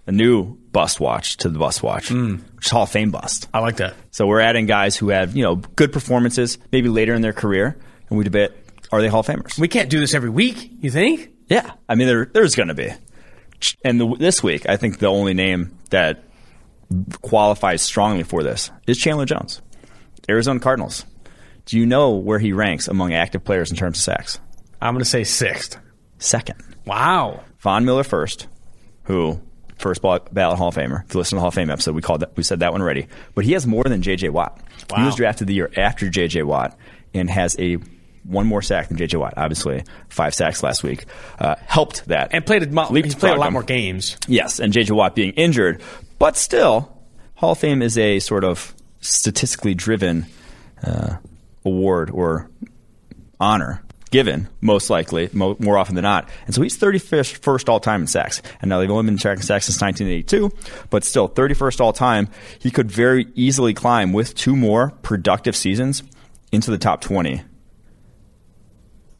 [0.07, 2.41] a new bust watch to the bust watch, mm.
[2.55, 3.49] which is Hall of Fame bust.
[3.53, 3.95] I like that.
[4.11, 7.77] So we're adding guys who have you know good performances, maybe later in their career,
[8.09, 8.53] and we debate
[8.93, 9.59] are they Hall of Famers?
[9.59, 10.71] We can't do this every week.
[10.81, 11.31] You think?
[11.49, 12.91] Yeah, I mean there, there's going to be,
[13.85, 16.23] and the, this week I think the only name that
[17.23, 19.61] qualifies strongly for this is Chandler Jones,
[20.29, 21.05] Arizona Cardinals.
[21.65, 24.39] Do you know where he ranks among active players in terms of sacks?
[24.81, 25.79] I'm going to say sixth.
[26.19, 26.63] Second.
[26.87, 27.43] Wow.
[27.59, 28.47] Von Miller first,
[29.05, 29.41] who
[29.79, 31.05] first ballot Hall of Famer.
[31.05, 32.73] If you listen to the Hall of Fame episode, we called that, we said that
[32.73, 33.09] one already.
[33.35, 34.31] But he has more than J.J.
[34.31, 34.61] Watt.
[34.91, 34.99] Wow.
[34.99, 36.43] He was drafted the year after J.J.
[36.43, 36.77] Watt
[37.15, 37.79] and has a
[38.25, 39.19] one more sack than J.J.
[39.19, 39.35] Watt.
[39.37, 41.05] Obviously, five sacks last week
[41.39, 42.31] uh, helped that.
[42.33, 44.17] And played a, mo- he's played a lot more games.
[44.27, 44.93] Yes, and J.J.
[44.93, 45.83] Watt being injured,
[46.19, 46.97] but still,
[47.35, 50.27] Hall of Fame is a sort of statistically driven
[50.83, 51.17] uh,
[51.65, 52.51] award or
[53.39, 56.29] honor given, most likely, mo- more often than not.
[56.47, 58.43] And so he's 31st all time in sacks.
[58.61, 60.51] And now they've only been tracking sacks since 1982,
[60.91, 62.29] but still 31st all time.
[62.59, 66.03] He could very easily climb with two more productive seasons
[66.53, 67.43] into the top 20.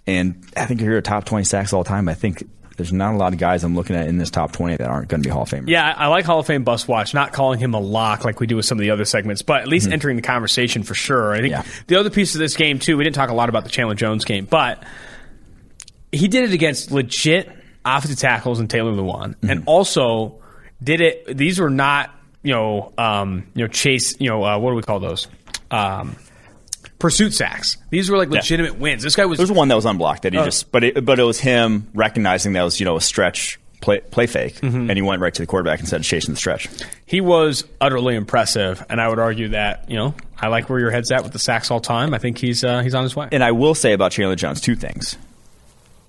[0.07, 3.17] And I think you're a top 20 sacks all time, I think there's not a
[3.17, 5.33] lot of guys I'm looking at in this top 20 that aren't going to be
[5.33, 5.69] Hall of Famers.
[5.69, 8.47] Yeah, I like Hall of Fame bus watch, not calling him a lock like we
[8.47, 9.95] do with some of the other segments, but at least mm-hmm.
[9.95, 11.35] entering the conversation for sure.
[11.35, 11.65] I think yeah.
[11.87, 13.95] the other piece of this game, too, we didn't talk a lot about the Chandler
[13.95, 14.83] Jones game, but
[16.13, 17.51] he did it against legit
[17.85, 19.51] offensive tackles and Taylor Lewan, mm-hmm.
[19.51, 20.43] and also
[20.83, 22.11] did it, these were not,
[22.43, 25.29] you know, um, you know, chase, you know, uh, what do we call those?
[25.71, 26.17] Um,
[26.99, 27.77] pursuit sacks.
[27.91, 28.79] These were like legitimate yeah.
[28.79, 29.03] wins.
[29.03, 29.39] This guy was.
[29.39, 31.89] There's one that was unblocked that he uh, just, but it, but it was him
[31.95, 34.91] recognizing that was you know a stretch play, play fake, mm-hmm.
[34.91, 36.69] and he went right to the quarterback instead of chasing the stretch.
[37.05, 40.91] He was utterly impressive, and I would argue that you know I like where your
[40.91, 42.15] head's at with the sacks all time.
[42.15, 43.29] I think he's uh, he's on his way.
[43.33, 45.17] And I will say about Chandler Jones two things.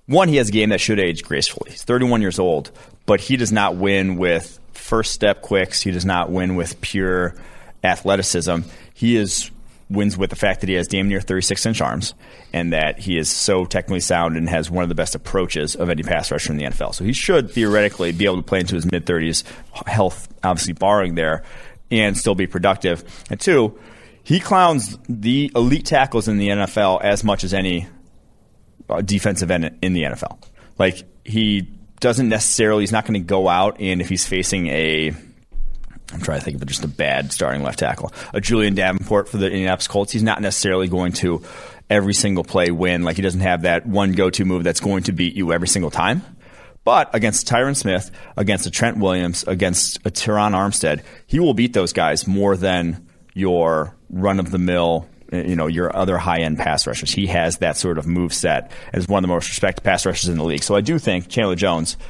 [0.08, 1.72] One, he has a game that should age gracefully.
[1.72, 2.72] He's 31 years old,
[3.06, 5.82] but he does not win with first step quicks.
[5.82, 7.36] He does not win with pure
[7.84, 8.60] athleticism.
[8.94, 9.52] He is
[9.90, 12.14] wins with the fact that he has damn near 36 inch arms
[12.52, 15.90] and that he is so technically sound and has one of the best approaches of
[15.90, 16.94] any pass rusher in the NFL.
[16.94, 19.44] So he should theoretically be able to play into his mid 30s,
[19.88, 21.44] health obviously barring there,
[21.90, 23.04] and still be productive.
[23.30, 23.80] And two,
[24.24, 27.88] he clowns the elite tackles in the NFL as much as any
[28.90, 30.38] uh, defensive end in the NFL.
[30.78, 31.62] Like he
[32.02, 35.14] doesn't necessarily, he's not going to go out and if he's facing a
[36.14, 38.14] I'm trying to think of just a bad starting left tackle.
[38.34, 40.12] A Julian Davenport for the Indianapolis Colts.
[40.12, 41.44] He's not necessarily going to
[41.90, 43.04] every single play win.
[43.04, 45.92] Like he doesn't have that one go-to move that's going to beat you every single
[45.92, 46.22] time.
[46.86, 51.74] But against Tyron Smith, against a Trent Williams, against a Terron Armstead, he will beat
[51.74, 57.12] those guys more than your run-of-the-mill, eh, you know, your other high-end pass rushers.
[57.12, 60.30] He has that sort of move set as one of the most respected pass rushers
[60.30, 60.64] in the league.
[60.64, 61.98] So I do think Chandler Jones–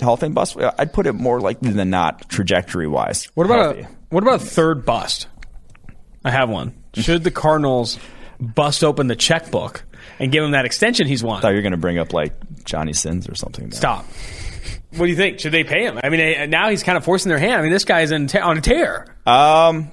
[0.00, 0.56] Hall of Fame bust?
[0.78, 3.26] I'd put it more likely than not, trajectory wise.
[3.34, 5.28] What about a, what about a third bust?
[6.24, 6.74] I have one.
[6.94, 7.98] Should the Cardinals
[8.40, 9.84] bust open the checkbook
[10.18, 11.38] and give him that extension he's wanted?
[11.38, 13.68] I thought you were going to bring up like Johnny Sins or something.
[13.68, 13.76] There.
[13.78, 14.04] Stop.
[14.90, 15.40] What do you think?
[15.40, 16.00] Should they pay him?
[16.02, 17.54] I mean, now he's kind of forcing their hand.
[17.54, 19.06] I mean, this guy's in on a tear.
[19.26, 19.90] Um,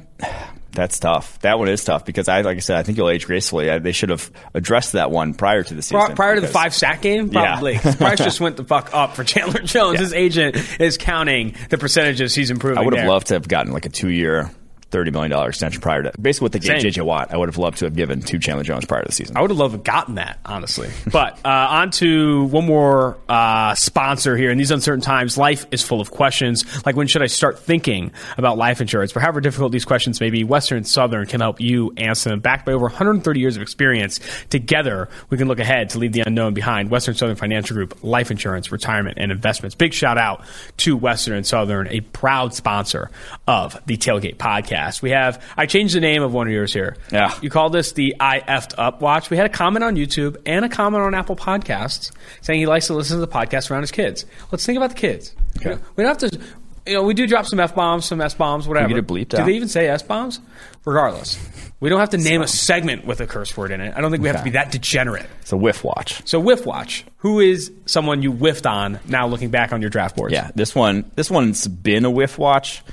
[0.73, 1.39] that's tough.
[1.39, 3.69] That one is tough because I, like I said, I think you'll age gracefully.
[3.69, 6.15] I, they should have addressed that one prior to the season.
[6.15, 7.73] Prior, to the five sack game, probably.
[7.73, 7.95] Yeah.
[7.95, 9.95] price just went the fuck up for Chandler Jones.
[9.95, 10.01] Yeah.
[10.01, 12.79] His agent is counting the percentages he's improving.
[12.79, 13.09] I would have there.
[13.09, 14.51] loved to have gotten like a two year
[14.93, 17.33] thirty million dollar extension prior to basically what they gave JJ Watt.
[17.33, 19.35] I would have loved to have given to Chandler Jones prior to the season.
[19.35, 20.89] I would have loved to have gotten that honestly.
[21.11, 24.51] but uh, on to one more uh, sponsor here.
[24.51, 26.63] In these uncertain times, life is full of questions.
[26.85, 29.11] Like when should I start thinking about life insurance?
[29.11, 32.39] For however difficult these questions may be, Western Southern can help you answer them.
[32.39, 34.19] Backed by over 130 years of experience,
[34.49, 36.91] together we can look ahead to leave the unknown behind.
[36.91, 39.73] Western Southern Financial Group, life insurance, retirement, and investments.
[39.75, 40.43] Big shout out
[40.77, 43.09] to Western and Southern, a proud sponsor
[43.47, 44.82] of the Tailgate Podcast.
[44.83, 45.01] Podcast.
[45.01, 46.97] We have I changed the name of one of yours here.
[47.11, 47.33] Yeah.
[47.41, 49.29] You called this the I effed up watch.
[49.29, 52.11] We had a comment on YouTube and a comment on Apple Podcasts
[52.41, 54.25] saying he likes to listen to the podcast around his kids.
[54.51, 55.35] Let's think about the kids.
[55.57, 55.81] Okay.
[55.95, 56.39] We don't have to.
[56.85, 58.89] You know, we do drop some f bombs, some s bombs, whatever.
[58.89, 59.45] get it bleeped do out?
[59.45, 60.41] they even say s bombs?
[60.83, 61.39] Regardless,
[61.79, 63.93] we don't have to name a segment with a curse word in it.
[63.95, 65.25] I don't think we have to be that degenerate.
[65.39, 66.27] It's a whiff watch.
[66.27, 70.17] So, Whiff Watch, who is someone you whiffed on now looking back on your draft
[70.17, 70.33] boards?
[70.33, 72.83] Yeah, this one this one's been a whiff watch,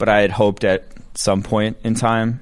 [0.00, 2.40] but I had hoped at some point in time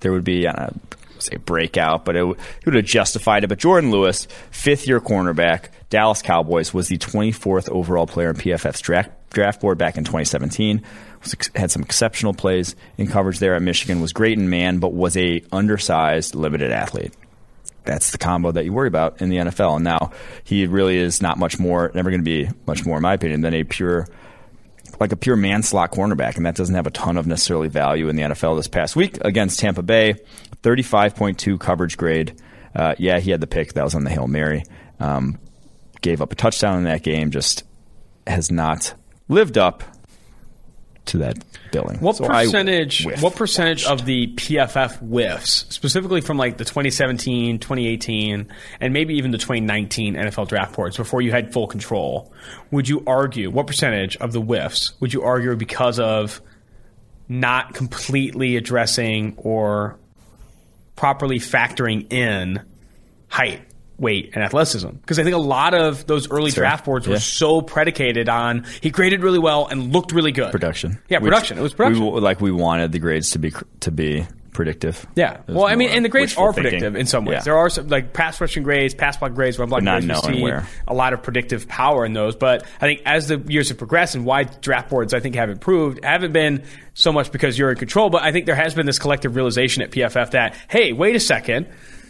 [0.00, 0.72] there would be know,
[1.18, 3.48] say breakout, but it, it would have justified it.
[3.48, 8.80] But Jourdan Lewis, fifth year cornerback, Dallas Cowboys, was the 24th overall player in PFF's
[8.80, 10.82] draft draft board back in 2017.
[11.22, 14.00] Was, ex- had some exceptional plays in coverage there at Michigan.
[14.00, 17.12] Was great in man, but was a undersized, limited athlete
[17.84, 19.76] that's the combo that you worry about in the NFL.
[19.76, 20.10] And now
[20.42, 23.42] he really is not much more, never going to be much more, in my opinion,
[23.42, 24.08] than a pure,
[25.00, 26.36] like a pure man slot cornerback.
[26.36, 29.18] And that doesn't have a ton of necessarily value in the NFL this past week
[29.22, 30.14] against Tampa Bay.
[30.62, 32.40] 35.2 coverage grade.
[32.74, 33.72] Uh, yeah, he had the pick.
[33.74, 34.64] That was on the Hail Mary.
[35.00, 35.38] Um,
[36.00, 37.30] gave up a touchdown in that game.
[37.30, 37.64] Just
[38.26, 38.94] has not
[39.28, 39.82] lived up
[41.06, 41.38] to that
[41.72, 41.98] billing.
[42.00, 43.06] What So percentage?
[43.20, 48.48] What percentage of the PFF whiffs, specifically from like the 2017, 2018,
[48.80, 52.32] and maybe even the 2019 NFL draft boards, before you had full control,
[52.70, 53.50] would you argue?
[53.50, 56.40] What percentage of the whiffs would you argue because of
[57.28, 59.98] not completely addressing or
[60.94, 62.60] properly factoring in
[63.28, 63.60] height,
[63.98, 64.88] weight, and athleticism.
[64.88, 66.62] Because I think a lot of those early Sure.
[66.62, 67.20] draft boards were Yeah.
[67.20, 70.52] so predicated on he graded really well and looked really good.
[70.52, 70.98] production.
[71.08, 71.58] Yeah, Which production.
[71.58, 72.04] It was production.
[72.12, 75.06] We, like we wanted the grades to be to be predictive.
[75.16, 75.36] Yeah.
[75.48, 76.70] Well, I mean, and the grades are thinking.
[76.70, 77.34] predictive in some ways.
[77.36, 77.42] Yeah.
[77.42, 80.06] There are some like pass rushing grades, pass block grades, run block But not grades.
[80.26, 80.66] We knowing see where.
[80.88, 82.34] a lot of predictive power in those.
[82.36, 85.50] But I think as the years have progressed and why draft boards I think have
[85.50, 86.62] improved, haven't been
[86.94, 89.82] so much because you're in control, but I think there has been this collective realization
[89.82, 91.66] at PFF that hey, wait a second.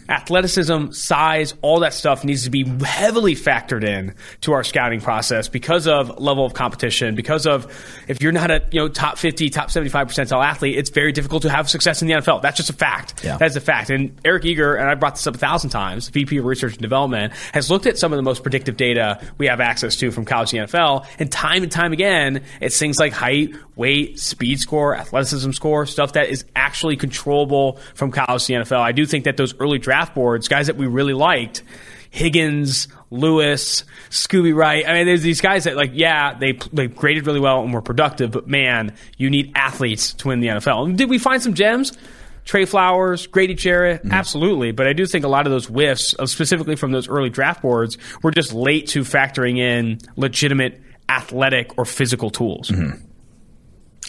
[0.09, 5.47] Athleticism, size, all that stuff needs to be heavily factored in to our scouting process
[5.47, 7.15] because of level of competition.
[7.15, 7.65] Because of
[8.07, 11.43] if you're not a you know top 50, top 75 percentile athlete, it's very difficult
[11.43, 12.41] to have success in the NFL.
[12.41, 13.23] That's just a fact.
[13.23, 13.37] Yeah.
[13.37, 13.89] That's a fact.
[13.89, 16.81] And Eric Eager, and I brought this up a thousand times, VP of Research and
[16.81, 20.25] Development, has looked at some of the most predictive data we have access to from
[20.25, 24.95] college and NFL, and time and time again, it's things like height, weight, speed score,
[24.95, 28.79] athleticism score, stuff that is actually controllable from college to the NFL.
[28.79, 31.63] I do think that those early draft boards, guys that we really liked,
[32.09, 34.87] Higgins, Lewis, Scooby Wright.
[34.87, 37.81] I mean, there's these guys that like, yeah, they they graded really well and were
[37.81, 40.85] productive, but man, you need athletes to win the NFL.
[40.85, 41.97] And did we find some gems?
[42.45, 44.71] Trey Flowers, Grady Jarrett, absolutely.
[44.71, 47.61] But I do think a lot of those whiffs, uh, specifically from those early draft
[47.61, 52.71] boards, were just late to factoring in legitimate athletic or physical tools.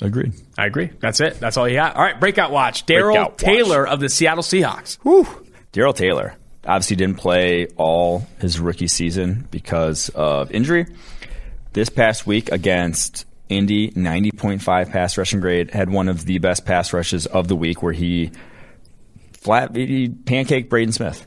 [0.01, 0.35] Agreed.
[0.57, 0.91] I agree.
[1.01, 1.41] That's it.
[1.41, 1.97] That's all you got.
[1.97, 2.87] All right, breakout watch.
[2.87, 3.39] Darrell Breakout watch.
[3.41, 4.99] Taylor of the Seattle Seahawks.
[5.03, 5.27] Whew.
[5.73, 10.87] Darrell Taylor obviously didn't play all his rookie season because of injury.
[11.73, 16.93] This past week against Indy, 90.5 pass rushing grade, had one of the best pass
[16.93, 18.31] rushes of the week where he
[19.33, 21.27] flat he pancaked Braden Smith,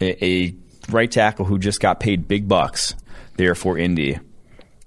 [0.00, 0.54] a, a
[0.90, 2.94] right tackle who just got paid big bucks
[3.36, 4.18] there for Indy,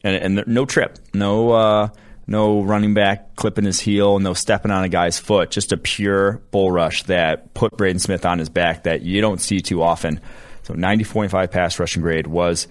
[0.04, 1.90] and, and no trip, no uh,
[2.30, 6.42] no running back clipping his heel, no stepping on a guy's foot, just a pure
[6.52, 10.22] bull rush that put Braden Smith on his back that you don't see too often.
[10.62, 12.68] So 90.5 pass rushing grade was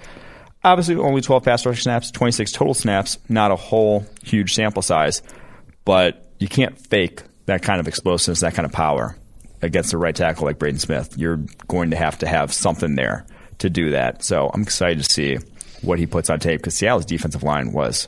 [0.62, 5.22] obviously only 12 pass rushing snaps, 26 total snaps, not a whole huge sample size,
[5.84, 9.16] but you can't fake that kind of explosiveness, that kind of power
[9.60, 11.18] against a right tackle like Braden Smith.
[11.18, 13.26] You're going to have to have something there
[13.58, 14.22] to do that.
[14.22, 15.38] So I'm excited to see
[15.82, 18.06] what he puts on tape because Seattle's defensive line was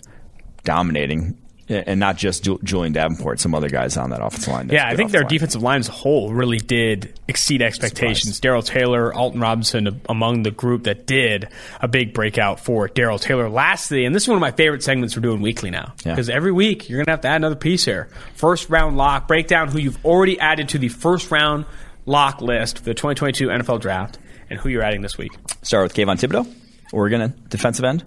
[0.64, 1.36] dominating.
[1.68, 4.68] And not just Julian Davenport, some other guys on that offensive line.
[4.70, 5.28] Yeah, I think their line.
[5.30, 8.40] defensive line as a whole really did exceed expectations.
[8.40, 11.46] Darrell Taylor, Alton Robinson among the group that did
[11.80, 13.48] a big breakout for Darrell Taylor.
[13.48, 16.10] Lastly, and this is one of my favorite segments we're doing weekly now Yeah.
[16.16, 18.08] because every week you're going to have to add another piece here.
[18.34, 21.66] First round lock, break down who you've already added to the first round
[22.04, 24.18] lock list for the 2022 NFL draft
[24.50, 25.30] and who you're adding this week.
[25.62, 26.52] Start with Kayvon Thibodeaux,
[26.92, 28.04] Oregon defensive end.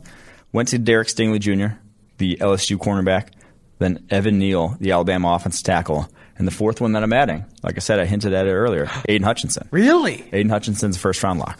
[0.51, 1.77] Went to Derek Stingley Jr.,
[2.17, 3.29] the LSU cornerback.
[3.79, 6.07] Then Evan Neal, the Alabama offensive tackle.
[6.37, 8.89] And the fourth one that I'm adding, like I said, I hinted at it earlier,
[9.07, 9.67] Aidan Hutchinson.
[9.71, 10.23] Really?
[10.33, 11.59] Aidan Hutchinson's first round lock.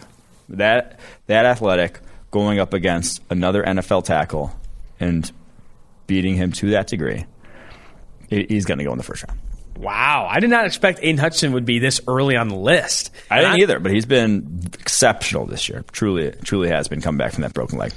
[0.50, 2.00] That that athletic
[2.32, 4.52] going up against another NFL tackle
[5.00, 5.32] and
[6.08, 7.26] beating him to that degree,
[8.30, 9.40] he- he's going to go in the first round.
[9.78, 10.28] Wow.
[10.30, 13.12] I did not expect Aidan Hutchinson would be this early on the list.
[13.30, 15.84] I didn't either, but he's been exceptional this year.
[15.92, 17.92] Truly, truly has been coming back from that broken leg.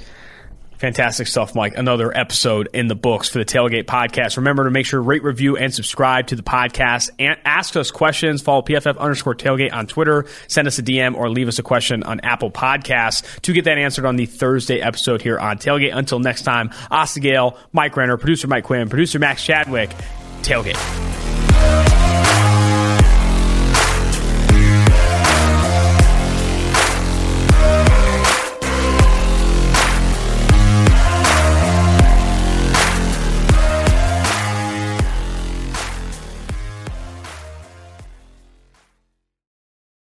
[0.77, 1.75] Fantastic stuff, Mike.
[1.75, 4.37] Another episode in the books for the Tailgate Podcast.
[4.37, 7.09] Remember to make sure rate, review, and subscribe to the podcast.
[7.17, 8.41] And ask us questions.
[8.41, 10.25] Follow PFF underscore tailgate on Twitter.
[10.47, 13.77] Send us a DM or leave us a question on Apple Podcasts to get that
[13.77, 15.95] answered on the Thursday episode here on Tailgate.
[15.95, 19.89] Until next time, Asa Gayle, Mike Renner, producer Mike Quinn, producer Max Chadwick,
[20.41, 21.96] Tailgate.